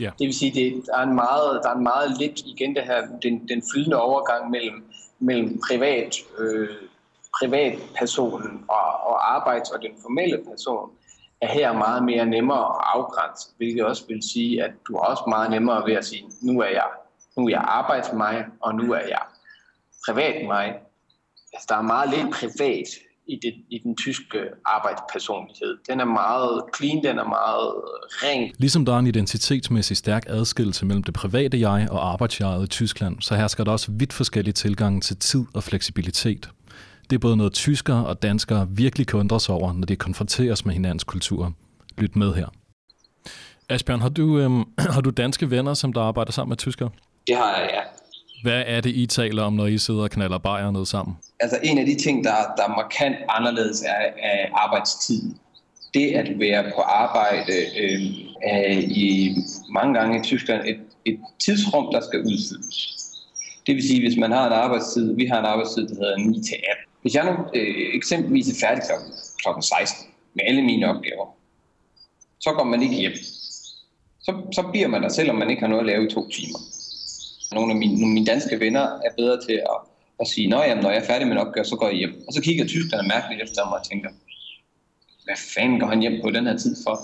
Ja. 0.00 0.10
Det 0.18 0.26
vil 0.26 0.34
sige, 0.34 0.52
det, 0.60 0.86
der, 0.86 0.96
er 0.96 1.02
en 1.02 1.14
meget, 1.14 1.60
der 1.62 1.70
er 1.70 1.74
en 1.74 1.82
meget 1.82 2.18
lidt, 2.18 2.40
igen 2.40 2.76
det 2.76 2.82
her, 2.82 3.06
den, 3.22 3.48
den 3.48 3.62
flydende 3.72 4.02
overgang 4.02 4.50
mellem, 4.50 4.84
mellem 5.18 5.60
privat, 5.68 6.14
øh, 6.38 6.68
privatpersonen 7.38 8.64
og, 8.68 8.86
og 9.10 9.34
arbejds- 9.36 9.70
og 9.70 9.82
den 9.82 9.90
formelle 10.02 10.38
person, 10.50 10.90
er 11.40 11.48
her 11.48 11.72
meget 11.72 12.02
mere 12.04 12.26
nemmere 12.26 12.64
at 12.64 12.84
afgrænse, 12.94 13.48
hvilket 13.56 13.84
også 13.84 14.04
vil 14.08 14.22
sige, 14.32 14.64
at 14.64 14.70
du 14.88 14.96
har 14.96 15.04
også 15.04 15.24
meget 15.28 15.50
nemmere 15.50 15.86
ved 15.86 15.94
at 15.94 16.04
sige, 16.04 16.24
nu 16.42 16.60
er 16.60 16.68
jeg, 16.68 16.88
nu 17.36 17.44
er 17.46 17.50
jeg 17.50 17.64
arbejds 17.66 18.12
mig, 18.12 18.46
og 18.60 18.74
nu 18.74 18.92
er 18.92 19.06
jeg 19.08 19.22
privat 20.06 20.46
mig. 20.46 20.74
Altså, 21.54 21.66
der 21.68 21.76
er 21.76 21.82
meget 21.82 22.10
lidt 22.10 22.30
privat 22.32 22.88
i, 23.26 23.38
det, 23.42 23.54
i 23.70 23.78
den 23.84 23.96
tyske 23.96 24.38
arbejdspersonlighed. 24.64 25.76
Den 25.88 26.00
er 26.00 26.04
meget 26.04 26.62
clean, 26.76 26.96
den 26.96 27.18
er 27.18 27.28
meget 27.28 27.72
ren. 28.22 28.52
Ligesom 28.58 28.84
der 28.84 28.94
er 28.94 28.98
en 28.98 29.06
identitetsmæssig 29.06 29.96
stærk 29.96 30.24
adskillelse 30.28 30.86
mellem 30.86 31.02
det 31.02 31.14
private 31.14 31.60
jeg 31.60 31.88
og 31.90 32.12
arbejdsjeget 32.12 32.64
i 32.64 32.68
Tyskland, 32.68 33.20
så 33.20 33.34
hersker 33.34 33.64
der 33.64 33.72
også 33.72 33.92
vidt 33.92 34.12
forskellige 34.12 34.52
tilgange 34.52 35.00
til 35.00 35.16
tid 35.16 35.44
og 35.54 35.62
fleksibilitet. 35.62 36.50
Det 37.10 37.16
er 37.16 37.20
både 37.20 37.36
noget 37.36 37.52
tyskere 37.52 38.06
og 38.06 38.22
danskere 38.22 38.68
virkelig 38.70 39.06
kan 39.06 39.20
undre 39.20 39.40
sig 39.40 39.54
over, 39.54 39.72
når 39.72 39.86
de 39.86 39.96
konfronteres 39.96 40.64
med 40.66 40.74
hinandens 40.74 41.04
kultur. 41.04 41.52
Lyt 41.98 42.16
med 42.16 42.34
her. 42.34 42.46
Asbjørn, 43.68 44.00
har 44.00 44.08
du, 44.08 44.38
øhm, 44.38 44.64
har 44.94 45.00
du 45.00 45.10
danske 45.10 45.50
venner, 45.50 45.74
som 45.74 45.92
der 45.92 46.00
arbejder 46.00 46.32
sammen 46.32 46.48
med 46.48 46.56
tyskere? 46.56 46.90
Det 47.26 47.36
har 47.36 47.56
jeg, 47.56 47.70
ja. 47.72 47.80
Hvad 48.44 48.62
er 48.66 48.80
det, 48.80 48.90
I 48.90 49.06
taler 49.06 49.42
om, 49.42 49.52
når 49.52 49.66
I 49.66 49.78
sidder 49.78 50.02
og 50.02 50.10
knaller 50.10 50.38
bajer 50.38 50.70
ned 50.70 50.86
sammen? 50.86 51.16
Altså 51.40 51.58
en 51.62 51.78
af 51.78 51.86
de 51.86 51.94
ting, 51.94 52.24
der, 52.24 52.30
der 52.56 52.64
er 52.68 52.68
markant 52.68 53.16
anderledes, 53.28 53.82
er, 53.82 54.02
er 54.30 54.46
arbejdstid. 54.52 55.22
Det 55.94 56.06
at 56.10 56.38
være 56.38 56.64
på 56.76 56.80
arbejde 56.80 57.52
øh, 57.82 58.00
er 58.42 58.70
i 58.78 59.36
mange 59.68 59.94
gange 59.98 60.20
i 60.20 60.22
Tyskland 60.22 60.62
et, 60.66 60.80
et 61.04 61.18
tidsrum, 61.44 61.92
der 61.92 62.00
skal 62.00 62.20
udfyldes. 62.20 62.78
Det 63.66 63.74
vil 63.74 63.88
sige, 63.88 64.00
hvis 64.00 64.18
man 64.18 64.32
har 64.32 64.46
en 64.46 64.52
arbejdstid, 64.52 65.16
vi 65.16 65.26
har 65.26 65.38
en 65.38 65.44
arbejdstid, 65.44 65.88
der 65.88 65.94
hedder 65.94 66.16
9 66.18 66.42
til 66.42 66.54
18. 66.54 66.84
Hvis 67.02 67.14
jeg 67.14 67.24
nu 67.24 67.32
øh, 67.54 67.94
eksempelvis 67.94 68.48
er 68.48 68.66
færdig 68.66 68.82
kl. 69.42 69.48
16, 69.60 70.08
med 70.34 70.44
alle 70.48 70.62
mine 70.62 70.86
opgaver, 70.86 71.26
så 72.40 72.50
går 72.52 72.64
man 72.64 72.82
ikke 72.82 72.94
hjem. 72.94 73.16
Så, 74.20 74.32
så 74.52 74.62
bliver 74.72 74.88
man 74.88 75.02
der, 75.02 75.08
selvom 75.08 75.36
man 75.36 75.50
ikke 75.50 75.62
har 75.62 75.68
noget 75.68 75.80
at 75.80 75.86
lave 75.86 76.06
i 76.06 76.10
to 76.10 76.28
timer. 76.30 76.58
Nogle 77.52 77.72
af 77.72 77.78
mine, 77.78 78.00
nogle 78.00 78.14
mine 78.14 78.26
danske 78.26 78.60
venner 78.60 78.80
er 78.80 79.10
bedre 79.16 79.40
til 79.46 79.52
at, 79.52 79.78
at 80.20 80.26
sige, 80.26 80.48
Nå, 80.48 80.62
jamen, 80.62 80.82
når 80.82 80.90
jeg 80.90 81.00
er 81.02 81.06
færdig 81.06 81.26
med 81.26 81.36
en 81.36 81.46
opgave, 81.46 81.64
så 81.64 81.76
går 81.76 81.88
jeg 81.88 81.96
hjem. 81.96 82.14
Og 82.26 82.32
så 82.32 82.42
kigger 82.42 82.66
tyskerne 82.66 83.08
mærkeligt 83.08 83.42
efter 83.42 83.64
mig 83.68 83.78
og 83.78 83.86
tænker, 83.90 84.10
hvad 85.24 85.38
fanden 85.54 85.80
går 85.80 85.86
han 85.86 86.00
hjem 86.00 86.20
på 86.22 86.30
den 86.30 86.46
her 86.46 86.56
tid 86.56 86.76
for? 86.84 86.96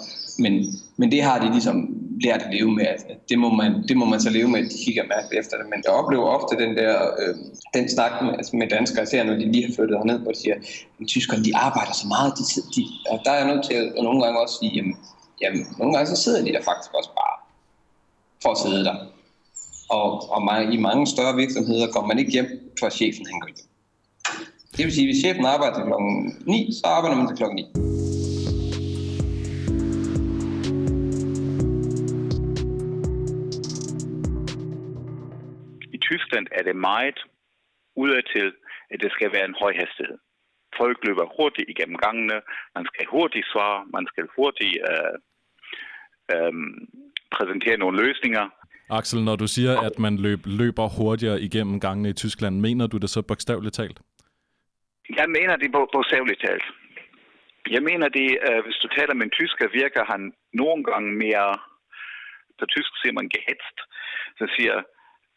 Men, 0.42 0.54
men 0.96 1.10
det 1.12 1.22
har 1.22 1.38
de 1.38 1.52
ligesom 1.52 1.76
lært 2.24 2.42
at 2.42 2.54
leve 2.54 2.72
med. 2.72 2.86
At 2.86 3.00
det, 3.28 3.38
må 3.38 3.48
man, 3.60 3.70
det 3.88 3.96
må 3.96 4.04
man 4.04 4.20
så 4.20 4.30
leve 4.30 4.48
med, 4.48 4.60
at 4.60 4.70
de 4.72 4.84
kigger 4.84 5.04
mærkeligt 5.14 5.40
efter 5.42 5.56
det. 5.56 5.66
Men 5.72 5.78
jeg 5.84 5.92
oplever 5.92 6.26
ofte 6.38 6.64
den 6.64 6.76
der 6.76 6.94
øh, 7.20 7.34
den 7.74 7.88
snak 7.88 8.12
med, 8.22 8.32
altså 8.38 8.56
med 8.56 8.68
danskere, 8.68 9.06
ser 9.06 9.24
når 9.24 9.34
de 9.34 9.52
lige 9.52 9.66
har 9.66 9.74
flyttet 9.74 9.98
herned, 9.98 10.18
hvor 10.18 10.32
de 10.32 10.38
siger, 10.38 10.56
at 11.00 11.06
tyskerne 11.06 11.44
de 11.44 11.56
arbejder 11.56 11.92
så 11.92 12.06
meget. 12.14 12.30
De, 12.38 12.42
de, 12.74 12.82
og 13.10 13.20
der 13.24 13.30
er 13.30 13.38
jeg 13.42 13.48
nødt 13.52 13.64
til 13.68 13.74
at 13.74 14.02
nogle 14.02 14.22
gange 14.22 14.40
også 14.40 14.56
sige, 14.60 14.72
jamen, 14.76 14.96
jamen, 15.42 15.66
nogle 15.78 15.92
gange 15.94 16.06
så 16.12 16.16
sidder 16.22 16.40
de 16.44 16.52
der 16.52 16.62
faktisk 16.70 16.90
også 16.98 17.10
bare 17.20 17.36
for 18.42 18.50
at 18.50 18.58
sidde 18.58 18.84
der. 18.84 18.96
Og, 19.98 20.08
og 20.34 20.40
man, 20.48 20.72
i 20.72 20.76
mange 20.76 21.06
større 21.06 21.36
virksomheder 21.36 21.86
kommer 21.92 22.08
man 22.08 22.18
ikke 22.18 22.32
hjem, 22.36 22.48
før 22.80 22.88
chefen 22.88 23.26
han 23.30 23.40
går 23.40 23.48
hjem. 23.48 23.66
Det 24.76 24.84
vil 24.84 24.92
sige, 24.94 25.06
at 25.06 25.10
hvis 25.10 25.22
chefen 25.24 25.44
arbejder 25.54 25.74
til 25.74 25.84
klokken 25.90 26.12
9, 26.46 26.72
så 26.78 26.86
arbejder 26.96 27.16
man 27.16 27.26
til 27.28 27.36
klokken 27.36 27.56
9. 27.56 27.90
Tyskland 36.10 36.46
er 36.58 36.62
det 36.62 36.76
meget 36.76 37.18
udadtil, 38.02 38.48
at 38.92 38.98
det 39.02 39.10
skal 39.12 39.32
være 39.32 39.46
en 39.50 39.60
høj 39.62 39.72
hastighed. 39.82 40.18
Folk 40.80 40.98
løber 41.06 41.26
hurtigt 41.36 41.68
igennem 41.72 41.96
gangene, 42.06 42.38
man 42.76 42.86
skal 42.90 43.06
hurtigt 43.14 43.46
svare, 43.52 43.86
man 43.96 44.06
skal 44.10 44.24
hurtigt 44.36 44.76
øh, 44.90 45.14
øh, 46.32 46.52
præsentere 47.34 47.76
nogle 47.82 48.00
løsninger. 48.04 48.44
Axel, 48.98 49.24
når 49.24 49.36
du 49.36 49.46
siger, 49.46 49.80
at 49.80 49.98
man 49.98 50.16
løb, 50.16 50.40
løber 50.44 50.86
hurtigere 50.98 51.40
igennem 51.40 51.80
gangene 51.80 52.08
i 52.08 52.12
Tyskland, 52.12 52.60
mener 52.60 52.86
du 52.86 52.96
det 52.98 53.10
så 53.10 53.22
bogstaveligt 53.22 53.74
talt? 53.74 53.98
Jeg 55.16 55.28
mener 55.36 55.56
det 55.56 55.72
bogstaveligt 55.72 56.40
talt. 56.46 56.66
Jeg 57.70 57.82
mener 57.82 58.08
det, 58.08 58.28
øh, 58.48 58.64
hvis 58.64 58.78
du 58.82 58.88
taler 58.88 59.14
med 59.14 59.24
en 59.24 59.36
tysker, 59.40 59.76
virker 59.82 60.04
han 60.12 60.32
nogle 60.52 60.84
gange 60.84 61.12
mere, 61.24 61.58
på 62.58 62.66
tysk 62.66 62.92
siger 63.00 63.12
man 63.12 63.28
gehetzt, 63.34 63.78
så 64.38 64.44
siger 64.56 64.76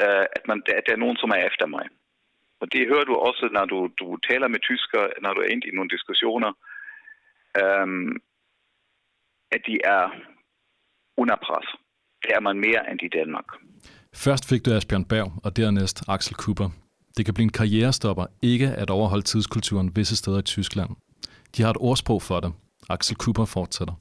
øh, 0.04 0.26
at 0.38 0.44
man, 0.50 0.58
at 0.68 0.84
der 0.88 0.94
er 0.94 1.04
nogen, 1.04 1.18
som 1.18 1.30
er 1.30 1.42
efter 1.50 1.68
mig. 1.68 1.86
Og 2.62 2.74
det 2.74 2.88
hører 2.88 3.04
du 3.04 3.16
også, 3.16 3.50
når 3.52 3.66
du, 3.66 3.80
du 4.00 4.18
taler 4.30 4.48
med 4.48 4.60
tysker, 4.60 5.04
når 5.22 5.34
du 5.34 5.40
er 5.42 5.50
ind 5.54 5.64
i 5.66 5.76
nogle 5.76 5.90
diskussioner, 5.90 6.52
øh, 7.62 7.88
at 9.56 9.62
de 9.68 9.76
er 9.84 10.04
under 11.18 11.36
pres. 11.36 11.68
Det 12.24 12.32
er 12.36 12.40
man 12.40 12.58
mere 12.60 12.92
end 12.92 13.00
i 13.04 13.08
Danmark. 13.08 13.46
Først 14.26 14.50
fik 14.50 14.66
du 14.66 14.70
Asbjørn 14.74 15.06
Berg, 15.06 15.30
og 15.46 15.58
dernæst 15.58 15.98
Axel 16.08 16.36
Cooper. 16.36 16.70
Det 17.18 17.26
kan 17.26 17.34
blive 17.34 17.48
en 17.52 17.58
karrierestopper 17.60 18.26
ikke 18.42 18.68
at 18.82 18.90
overholde 18.90 19.26
tidskulturen 19.32 19.96
visse 19.96 20.16
steder 20.16 20.40
i 20.40 20.50
Tyskland. 20.56 20.90
De 21.54 21.64
har 21.64 21.72
et 21.72 21.84
ordsprog 21.90 22.22
for 22.22 22.40
det. 22.40 22.52
Axel 22.90 23.18
Cooper 23.24 23.46
fortsætter. 23.46 23.96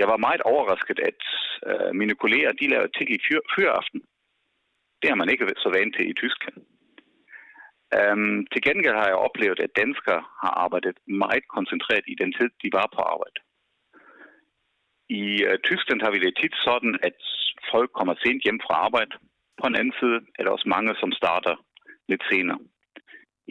Jeg 0.00 0.08
var 0.12 0.24
meget 0.26 0.42
overrasket, 0.52 0.98
at 1.10 1.20
øh, 1.68 1.90
mine 2.00 2.14
kolleger 2.22 2.52
de 2.60 2.66
lavede 2.72 2.92
til 2.96 3.06
i 3.16 3.18
fyr, 3.26 3.40
fyraften. 3.56 4.00
Det 5.00 5.08
har 5.10 5.18
man 5.20 5.30
ikke 5.32 5.46
så 5.64 5.70
vant 5.76 5.92
til 5.96 6.04
i 6.10 6.14
Tyskland. 6.22 6.58
Um, 7.98 8.46
til 8.52 8.62
gengæld 8.66 8.96
har 9.00 9.08
jeg 9.12 9.24
oplevet, 9.26 9.60
at 9.66 9.76
danskere 9.82 10.22
har 10.42 10.52
arbejdet 10.64 10.96
meget 11.24 11.44
koncentreret 11.56 12.04
i 12.12 12.14
den 12.22 12.30
tid, 12.38 12.48
de 12.62 12.68
var 12.78 12.86
på 12.94 13.00
arbejde. 13.14 13.38
I 15.22 15.24
uh, 15.48 15.56
Tyskland 15.68 16.00
har 16.04 16.10
vi 16.14 16.20
det 16.24 16.32
tit 16.40 16.54
sådan, 16.68 16.94
at 17.08 17.18
folk 17.72 17.90
kommer 17.98 18.14
sent 18.24 18.42
hjem 18.44 18.60
fra 18.64 18.74
arbejde. 18.86 19.14
På 19.60 19.64
en 19.70 19.78
anden 19.80 19.96
side 20.00 20.18
er 20.38 20.42
der 20.42 20.50
også 20.56 20.68
mange, 20.74 20.90
som 21.02 21.10
starter 21.20 21.54
lidt 22.10 22.24
senere. 22.30 22.60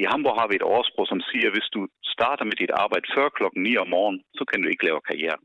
I 0.02 0.04
Hamburg 0.12 0.36
har 0.40 0.48
vi 0.50 0.56
et 0.56 0.70
årsprog, 0.76 1.06
som 1.08 1.22
siger, 1.30 1.48
at 1.50 1.56
hvis 1.56 1.70
du 1.76 1.82
starter 2.16 2.46
med 2.50 2.58
dit 2.62 2.74
arbejde 2.84 3.08
før 3.16 3.28
klokken 3.38 3.62
9 3.64 3.78
om 3.84 3.90
morgenen, 3.96 4.22
så 4.38 4.44
kan 4.50 4.62
du 4.62 4.68
ikke 4.70 4.86
lave 4.90 5.02
karriere. 5.10 5.40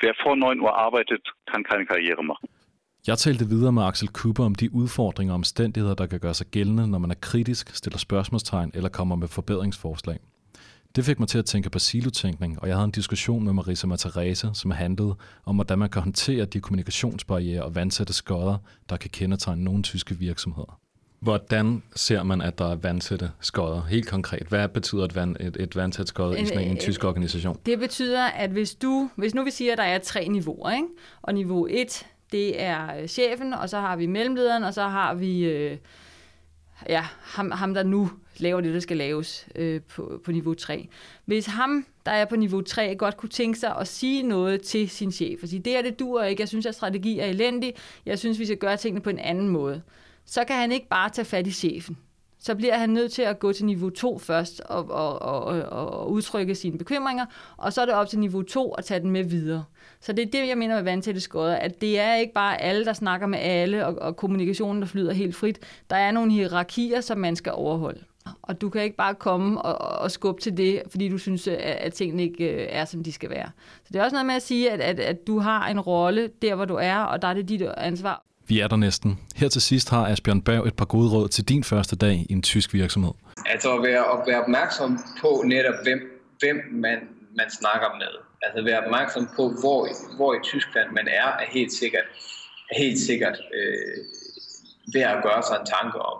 Hver 0.00 0.14
får 0.22 0.34
9 0.34 0.60
uger 0.62 0.76
arbejdet, 0.86 1.24
kan 1.50 1.62
keine 1.70 1.86
karriere 1.92 2.22
machen. 2.32 2.48
Jeg 3.06 3.18
talte 3.18 3.44
videre 3.54 3.72
med 3.72 3.82
Axel 3.90 4.08
Cooper 4.18 4.44
om 4.44 4.54
de 4.54 4.66
udfordringer 4.80 5.32
og 5.34 5.40
omstændigheder, 5.42 5.94
der 5.94 6.06
kan 6.06 6.20
gøre 6.20 6.34
sig 6.34 6.46
gældende, 6.46 6.84
når 6.92 6.98
man 6.98 7.10
er 7.10 7.20
kritisk, 7.28 7.64
stiller 7.80 7.98
spørgsmålstegn 7.98 8.70
eller 8.74 8.88
kommer 8.88 9.16
med 9.16 9.28
forbedringsforslag. 9.28 10.18
Det 10.96 11.04
fik 11.04 11.18
mig 11.18 11.28
til 11.28 11.38
at 11.38 11.44
tænke 11.44 11.70
på 11.70 11.78
silotænkning, 11.78 12.62
og 12.62 12.68
jeg 12.68 12.76
havde 12.76 12.84
en 12.84 12.90
diskussion 12.90 13.44
med 13.44 13.52
Marisa 13.52 13.86
Matarese, 13.86 14.50
som 14.54 14.70
handlede 14.70 15.14
om, 15.44 15.54
hvordan 15.54 15.78
man 15.78 15.88
kan 15.88 16.02
håndtere 16.02 16.44
de 16.44 16.60
kommunikationsbarriere 16.60 17.62
og 17.62 17.74
vandsætte 17.74 18.12
skodder, 18.12 18.58
der 18.88 18.96
kan 18.96 19.10
kendetegne 19.10 19.64
nogle 19.64 19.82
tyske 19.82 20.18
virksomheder. 20.18 20.80
Hvordan 21.20 21.82
ser 21.96 22.22
man, 22.22 22.40
at 22.40 22.58
der 22.58 22.70
er 22.70 22.74
vandsætte 22.74 23.30
skodder? 23.40 23.84
Helt 23.84 24.08
konkret, 24.08 24.46
hvad 24.46 24.68
betyder 24.68 25.04
et, 25.04 25.14
vand, 25.14 25.36
et, 25.40 25.56
et 25.60 25.76
vandsæt 25.76 26.08
skod 26.08 26.36
i 26.36 26.46
sådan 26.46 26.64
en, 26.64 26.70
en 26.70 26.76
tysk 26.76 27.04
organisation? 27.04 27.58
Det 27.66 27.78
betyder, 27.78 28.24
at 28.24 28.50
hvis 28.50 28.74
du, 28.74 29.10
hvis 29.16 29.34
nu 29.34 29.44
vi 29.44 29.50
siger, 29.50 29.72
at 29.72 29.78
der 29.78 29.84
er 29.84 29.98
tre 29.98 30.28
niveauer, 30.28 30.70
ikke? 30.70 30.88
og 31.22 31.34
niveau 31.34 31.66
1, 31.70 32.06
det 32.32 32.62
er 32.62 33.00
øh, 33.00 33.08
chefen, 33.08 33.54
og 33.54 33.68
så 33.68 33.80
har 33.80 33.96
vi 33.96 34.06
mellemlederen, 34.06 34.64
og 34.64 34.74
så 34.74 34.82
har 34.82 35.14
vi 35.14 35.44
øh, 35.44 35.76
ja, 36.88 37.06
ham, 37.22 37.50
ham, 37.50 37.74
der 37.74 37.82
nu 37.82 38.10
laver 38.38 38.60
det, 38.60 38.74
der 38.74 38.80
skal 38.80 38.96
laves 38.96 39.48
øh, 39.54 39.80
på, 39.82 40.20
på 40.24 40.32
niveau 40.32 40.54
3. 40.54 40.88
Hvis 41.24 41.46
ham, 41.46 41.86
der 42.06 42.12
er 42.12 42.24
på 42.24 42.36
niveau 42.36 42.60
3, 42.60 42.94
godt 42.94 43.16
kunne 43.16 43.28
tænke 43.28 43.58
sig 43.58 43.76
at 43.76 43.88
sige 43.88 44.22
noget 44.22 44.62
til 44.62 44.88
sin 44.88 45.12
chef, 45.12 45.42
og 45.42 45.48
sige, 45.48 45.60
det 45.60 45.76
er 45.76 45.82
det 45.82 45.98
dur 45.98 46.22
ikke, 46.22 46.40
jeg 46.40 46.48
synes, 46.48 46.66
at 46.66 46.74
strategi 46.74 47.18
er 47.18 47.26
elendig, 47.26 47.74
jeg 48.06 48.18
synes, 48.18 48.38
vi 48.38 48.44
skal 48.46 48.58
gøre 48.58 48.76
tingene 48.76 49.00
på 49.00 49.10
en 49.10 49.18
anden 49.18 49.48
måde, 49.48 49.82
så 50.24 50.44
kan 50.44 50.56
han 50.56 50.72
ikke 50.72 50.88
bare 50.88 51.10
tage 51.10 51.24
fat 51.24 51.46
i 51.46 51.52
chefen 51.52 51.98
så 52.38 52.54
bliver 52.54 52.78
han 52.78 52.90
nødt 52.90 53.12
til 53.12 53.22
at 53.22 53.38
gå 53.38 53.52
til 53.52 53.64
niveau 53.64 53.90
2 53.90 54.18
først 54.18 54.60
og, 54.60 54.90
og, 54.90 55.22
og, 55.22 55.44
og 55.62 56.10
udtrykke 56.10 56.54
sine 56.54 56.78
bekymringer, 56.78 57.26
og 57.56 57.72
så 57.72 57.80
er 57.80 57.84
det 57.84 57.94
op 57.94 58.08
til 58.08 58.18
niveau 58.18 58.42
2 58.42 58.72
at 58.72 58.84
tage 58.84 59.00
den 59.00 59.10
med 59.10 59.24
videre. 59.24 59.64
Så 60.00 60.12
det 60.12 60.26
er 60.26 60.30
det, 60.30 60.48
jeg 60.48 60.58
mener 60.58 60.74
med 60.74 60.82
vandtætte 60.82 61.20
skodder, 61.20 61.56
at 61.56 61.80
det 61.80 61.98
er 61.98 62.14
ikke 62.14 62.32
bare 62.32 62.60
alle, 62.60 62.84
der 62.84 62.92
snakker 62.92 63.26
med 63.26 63.38
alle, 63.38 63.86
og, 63.86 63.94
og 63.94 64.16
kommunikationen, 64.16 64.82
der 64.82 64.88
flyder 64.88 65.12
helt 65.12 65.36
frit. 65.36 65.58
Der 65.90 65.96
er 65.96 66.10
nogle 66.10 66.32
hierarkier, 66.32 67.00
som 67.00 67.18
man 67.18 67.36
skal 67.36 67.52
overholde. 67.52 68.00
Og 68.42 68.60
du 68.60 68.68
kan 68.68 68.82
ikke 68.82 68.96
bare 68.96 69.14
komme 69.14 69.62
og, 69.62 70.00
og 70.02 70.10
skubbe 70.10 70.40
til 70.40 70.56
det, 70.56 70.82
fordi 70.90 71.08
du 71.08 71.18
synes, 71.18 71.48
at, 71.48 71.56
at 71.56 71.92
tingene 71.92 72.22
ikke 72.22 72.44
øh, 72.44 72.66
er, 72.70 72.84
som 72.84 73.04
de 73.04 73.12
skal 73.12 73.30
være. 73.30 73.50
Så 73.84 73.88
det 73.92 73.96
er 73.96 74.04
også 74.04 74.14
noget 74.14 74.26
med 74.26 74.34
at 74.34 74.42
sige, 74.42 74.70
at, 74.70 74.80
at, 74.80 75.00
at 75.00 75.26
du 75.26 75.38
har 75.38 75.68
en 75.68 75.80
rolle 75.80 76.30
der, 76.42 76.54
hvor 76.54 76.64
du 76.64 76.74
er, 76.74 76.98
og 76.98 77.22
der 77.22 77.28
er 77.28 77.34
det 77.34 77.48
dit 77.48 77.62
ansvar. 77.62 78.27
Vi 78.48 78.60
er 78.60 78.68
der 78.68 78.76
næsten. 78.76 79.20
Her 79.36 79.48
til 79.48 79.62
sidst 79.62 79.90
har 79.90 80.06
Asbjørn 80.06 80.42
Berg 80.42 80.66
et 80.66 80.76
par 80.76 80.84
gode 80.84 81.10
råd 81.10 81.28
til 81.28 81.48
din 81.48 81.64
første 81.64 81.96
dag 81.96 82.26
i 82.30 82.32
en 82.32 82.42
tysk 82.42 82.74
virksomhed. 82.74 83.12
Altså 83.46 83.76
at 83.76 83.82
være, 83.82 84.04
at 84.12 84.18
være 84.26 84.42
opmærksom 84.42 84.98
på 85.20 85.42
netop, 85.46 85.74
hvem, 85.82 86.00
hvem 86.38 86.56
man, 86.72 86.98
man 87.36 87.50
snakker 87.50 87.88
med. 87.98 88.12
Altså 88.42 88.64
være 88.64 88.84
opmærksom 88.84 89.28
på, 89.36 89.42
hvor, 89.60 89.88
hvor 90.16 90.34
i 90.34 90.38
Tyskland 90.44 90.90
man 90.90 91.08
er, 91.08 91.26
er 91.26 91.46
helt 91.50 91.72
sikkert, 91.72 92.04
er 92.70 92.78
helt 92.78 92.98
sikkert 92.98 93.38
øh, 93.54 94.04
ved 94.94 95.00
at 95.00 95.22
gøre 95.22 95.42
sig 95.42 95.56
en 95.60 95.66
tanke 95.66 95.98
om. 95.98 96.18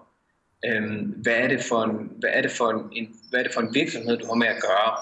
Øhm, 0.66 1.04
hvad, 1.22 1.34
er 1.34 1.48
det 1.48 1.60
for 1.68 1.82
en, 1.82 2.12
hvad, 2.20 2.30
er 2.32 2.42
det 2.42 2.50
for 2.50 2.88
en, 2.92 3.06
hvad 3.30 3.40
er 3.40 3.44
det 3.44 3.54
for 3.54 3.60
en 3.60 3.74
virksomhed, 3.74 4.16
du 4.16 4.26
har 4.26 4.34
med 4.34 4.46
at 4.46 4.62
gøre? 4.68 4.92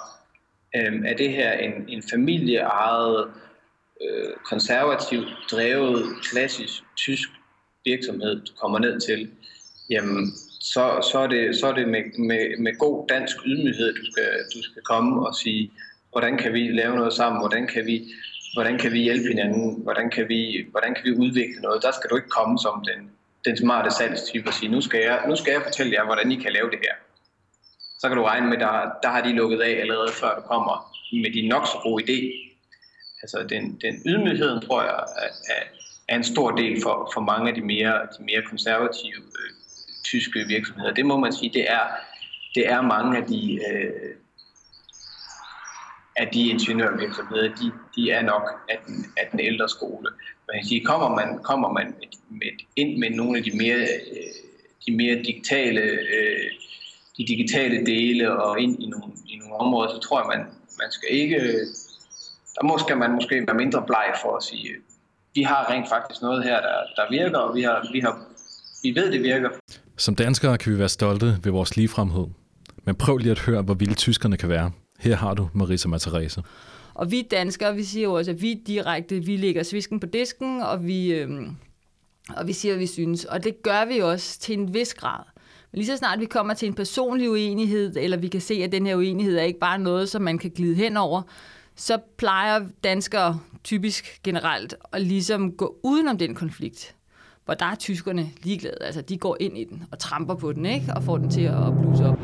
Øhm, 0.76 1.04
er 1.04 1.14
det 1.14 1.30
her 1.30 1.52
en, 1.52 1.72
en 1.88 2.02
familieejet 2.10 3.28
øh, 4.04 4.32
konservativt 4.44 5.28
drevet, 5.50 6.06
klassisk 6.22 6.82
tysk 6.96 7.28
virksomhed, 7.84 8.40
du 8.44 8.52
kommer 8.60 8.78
ned 8.78 9.00
til, 9.00 9.30
jamen, 9.90 10.32
så, 10.60 11.08
så 11.12 11.18
er 11.18 11.26
det, 11.26 11.56
så 11.56 11.66
er 11.66 11.72
det 11.72 11.88
med, 11.88 12.18
med, 12.18 12.58
med 12.58 12.78
god 12.78 13.08
dansk 13.08 13.36
ydmyghed, 13.46 13.94
du 13.94 14.12
skal, 14.12 14.30
du 14.54 14.62
skal 14.62 14.82
komme 14.82 15.26
og 15.26 15.34
sige, 15.34 15.72
hvordan 16.12 16.38
kan 16.38 16.52
vi 16.52 16.62
lave 16.72 16.96
noget 16.96 17.12
sammen, 17.12 17.40
hvordan 17.40 17.66
kan 17.66 17.86
vi, 17.86 17.96
hvordan 18.54 18.78
kan 18.78 18.92
vi 18.92 18.98
hjælpe 18.98 19.28
hinanden, 19.28 19.82
hvordan 19.82 20.10
kan 20.10 20.28
vi, 20.28 20.66
hvordan 20.70 20.94
kan 20.94 21.04
vi 21.04 21.12
udvikle 21.16 21.60
noget. 21.62 21.82
Der 21.82 21.92
skal 21.92 22.10
du 22.10 22.16
ikke 22.16 22.28
komme 22.28 22.58
som 22.58 22.84
den, 22.88 23.10
den 23.44 23.56
smarte 23.56 23.90
salgstype 23.90 24.48
og 24.48 24.54
sige, 24.54 24.72
nu 24.72 24.80
skal, 24.80 25.00
jeg, 25.00 25.24
nu 25.28 25.36
skal 25.36 25.52
jeg 25.52 25.62
fortælle 25.62 25.92
jer, 25.92 26.04
hvordan 26.04 26.32
I 26.32 26.36
kan 26.36 26.52
lave 26.52 26.70
det 26.70 26.78
her. 26.78 26.94
Så 28.00 28.08
kan 28.08 28.16
du 28.16 28.24
regne 28.24 28.50
med, 28.50 28.58
der, 28.58 28.72
der 29.02 29.08
har 29.08 29.22
de 29.22 29.32
lukket 29.32 29.60
af 29.60 29.80
allerede 29.80 30.12
før 30.12 30.34
du 30.34 30.40
kommer 30.40 30.92
med 31.12 31.30
din 31.32 31.48
nok 31.48 31.66
så 31.66 31.78
gode 31.82 32.04
idé, 32.04 32.45
Altså 33.26 33.46
den, 33.48 33.64
den 33.84 33.94
ydmygheden, 34.06 34.60
tror 34.66 34.82
jeg, 34.82 35.04
er, 35.48 35.62
er 36.08 36.16
en 36.16 36.24
stor 36.24 36.50
del 36.50 36.82
for, 36.82 37.10
for 37.14 37.20
mange 37.20 37.48
af 37.48 37.54
de 37.54 37.60
mere, 37.60 37.94
de 38.18 38.24
mere 38.24 38.42
konservative 38.42 39.22
øh, 39.40 39.50
tyske 40.04 40.44
virksomheder. 40.48 40.94
Det 40.94 41.06
må 41.06 41.16
man 41.16 41.32
sige, 41.32 41.50
det 41.54 41.70
er, 41.70 41.86
det 42.54 42.68
er 42.68 42.80
mange 42.80 43.18
af 43.18 43.24
de, 43.26 43.60
øh, 43.70 44.14
af 46.16 46.28
de 46.34 46.48
ingeniørvirksomheder, 46.48 47.42
de, 47.42 47.72
de 47.96 48.10
er 48.10 48.22
nok 48.22 48.44
af 48.68 48.78
den, 48.86 49.06
af 49.16 49.28
den 49.30 49.40
ældre 49.40 49.68
skole. 49.68 50.08
Man 50.48 50.56
kan 50.58 50.66
sige, 50.68 50.84
kommer 50.84 51.08
man, 51.08 51.38
kommer 51.42 51.72
man 51.72 51.86
med, 51.86 52.08
med, 52.30 52.52
ind 52.76 52.98
med 52.98 53.10
nogle 53.10 53.38
af 53.38 53.44
de 53.44 53.56
mere, 53.56 53.80
øh, 53.80 54.32
de 54.86 54.96
mere 54.96 55.14
digitale, 55.14 55.80
øh, 56.16 56.50
de 57.18 57.26
digitale 57.26 57.86
dele 57.86 58.42
og 58.42 58.60
ind 58.60 58.82
i 58.82 58.86
nogle, 58.86 59.12
i 59.28 59.36
nogle 59.36 59.54
områder, 59.54 59.90
så 59.90 59.98
tror 59.98 60.18
jeg, 60.20 60.38
man, 60.38 60.46
man 60.78 60.90
skal 60.90 61.08
ikke 61.10 61.40
der 62.56 62.66
må 62.66 62.78
skal 62.78 62.96
man 62.96 63.12
måske 63.12 63.44
være 63.46 63.56
mindre 63.56 63.82
bleg 63.86 64.14
for 64.22 64.36
at 64.36 64.42
sige, 64.42 64.68
vi 65.34 65.42
har 65.42 65.70
rent 65.70 65.88
faktisk 65.88 66.22
noget 66.22 66.44
her, 66.44 66.60
der, 66.60 66.76
der 66.96 67.10
virker, 67.10 67.38
og 67.38 67.54
vi, 67.54 67.62
har, 67.62 67.88
vi, 67.92 68.00
har, 68.00 68.18
vi 68.82 69.00
ved, 69.00 69.12
det 69.12 69.22
virker. 69.22 69.48
Som 69.96 70.14
danskere 70.14 70.58
kan 70.58 70.72
vi 70.72 70.78
være 70.78 70.88
stolte 70.88 71.38
ved 71.42 71.52
vores 71.52 71.76
ligefremhed. 71.76 72.26
Men 72.84 72.94
prøv 72.94 73.16
lige 73.16 73.30
at 73.30 73.38
høre, 73.38 73.62
hvor 73.62 73.74
vilde 73.74 73.94
tyskerne 73.94 74.36
kan 74.36 74.48
være. 74.48 74.70
Her 74.98 75.16
har 75.16 75.34
du 75.34 75.48
Marisa 75.52 75.88
Matherese. 75.88 76.42
Og 76.94 77.10
vi 77.10 77.22
danskere, 77.22 77.74
vi 77.74 77.82
siger 77.84 78.04
jo 78.04 78.12
også, 78.12 78.30
at 78.30 78.42
vi 78.42 78.54
direkte, 78.66 79.20
vi 79.20 79.36
lægger 79.36 79.62
svisken 79.62 80.00
på 80.00 80.06
disken, 80.06 80.62
og 80.62 80.86
vi, 80.86 81.12
øhm, 81.12 81.56
og 82.36 82.46
vi 82.46 82.52
siger, 82.52 82.74
hvad 82.74 82.80
vi 82.80 82.86
synes. 82.86 83.24
Og 83.24 83.44
det 83.44 83.62
gør 83.62 83.84
vi 83.84 83.98
også 83.98 84.38
til 84.38 84.58
en 84.58 84.74
vis 84.74 84.94
grad. 84.94 85.24
Men 85.72 85.78
lige 85.78 85.86
så 85.86 85.96
snart 85.96 86.20
vi 86.20 86.24
kommer 86.24 86.54
til 86.54 86.68
en 86.68 86.74
personlig 86.74 87.30
uenighed, 87.30 87.96
eller 87.96 88.16
vi 88.16 88.28
kan 88.28 88.40
se, 88.40 88.54
at 88.54 88.72
den 88.72 88.86
her 88.86 88.96
uenighed 88.96 89.38
er 89.38 89.42
ikke 89.42 89.58
bare 89.58 89.78
noget, 89.78 90.08
som 90.08 90.22
man 90.22 90.38
kan 90.38 90.50
glide 90.50 90.74
hen 90.74 90.96
over, 90.96 91.22
så 91.76 91.98
plejer 92.18 92.66
danskere 92.84 93.40
typisk 93.64 94.20
generelt 94.24 94.74
at 94.92 95.02
ligesom 95.02 95.52
gå 95.52 95.76
udenom 95.82 96.18
den 96.18 96.34
konflikt. 96.34 96.94
Hvor 97.44 97.54
der 97.54 97.66
er 97.66 97.74
tyskerne 97.74 98.30
ligeglade. 98.42 98.76
Altså, 98.80 99.00
de 99.00 99.18
går 99.18 99.36
ind 99.40 99.58
i 99.58 99.64
den 99.64 99.84
og 99.92 99.98
tramper 99.98 100.34
på 100.34 100.52
den, 100.52 100.66
ikke? 100.66 100.92
Og 100.96 101.02
får 101.02 101.18
den 101.18 101.30
til 101.30 101.42
at 101.42 101.78
bluse 101.80 102.04
op. 102.04 102.18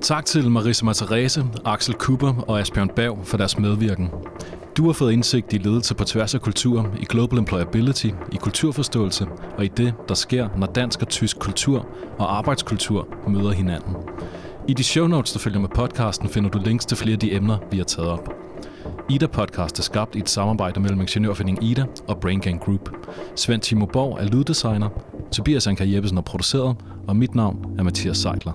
Tak 0.00 0.24
til 0.24 0.50
Marisa 0.50 0.84
Materese, 0.84 1.44
Axel 1.64 1.94
Cooper 1.94 2.44
og 2.48 2.60
Asbjørn 2.60 2.88
Berg 2.88 3.18
for 3.24 3.36
deres 3.36 3.58
medvirken. 3.58 4.10
Du 4.78 4.86
har 4.86 4.92
fået 4.92 5.12
indsigt 5.12 5.52
i 5.52 5.58
ledelse 5.58 5.94
på 5.94 6.04
tværs 6.04 6.34
af 6.34 6.40
kultur, 6.40 6.90
i 7.00 7.04
global 7.04 7.38
employability, 7.38 8.06
i 8.06 8.36
kulturforståelse 8.40 9.26
og 9.56 9.64
i 9.64 9.68
det, 9.68 9.94
der 10.08 10.14
sker, 10.14 10.48
når 10.56 10.66
dansk 10.66 11.02
og 11.02 11.08
tysk 11.08 11.38
kultur 11.38 11.86
og 12.18 12.36
arbejdskultur 12.38 13.08
møder 13.28 13.52
hinanden. 13.52 13.96
I 14.68 14.74
de 14.74 14.84
show 14.84 15.06
notes, 15.06 15.32
der 15.32 15.38
følger 15.38 15.60
med 15.60 15.68
podcasten, 15.68 16.28
finder 16.28 16.50
du 16.50 16.58
links 16.64 16.86
til 16.86 16.96
flere 16.96 17.12
af 17.12 17.18
de 17.18 17.34
emner, 17.34 17.58
vi 17.70 17.76
har 17.76 17.84
taget 17.84 18.08
op. 18.08 18.28
Ida 19.10 19.26
Podcast 19.26 19.78
er 19.78 19.82
skabt 19.82 20.14
i 20.14 20.18
et 20.18 20.28
samarbejde 20.28 20.80
mellem 20.80 21.00
Ingeniørforeningen 21.00 21.64
Ida 21.64 21.84
og 22.08 22.20
Brain 22.20 22.40
Gang 22.40 22.60
Group. 22.60 22.90
Svend 23.36 23.60
Timo 23.60 23.86
Borg 23.86 24.18
er 24.20 24.24
lyddesigner, 24.24 24.88
Tobias 25.32 25.66
Anker 25.66 25.84
Jeppesen 25.84 26.18
er 26.18 26.22
produceret, 26.22 26.76
og 27.08 27.16
mit 27.16 27.34
navn 27.34 27.74
er 27.78 27.82
Mathias 27.82 28.18
Seidler. 28.18 28.52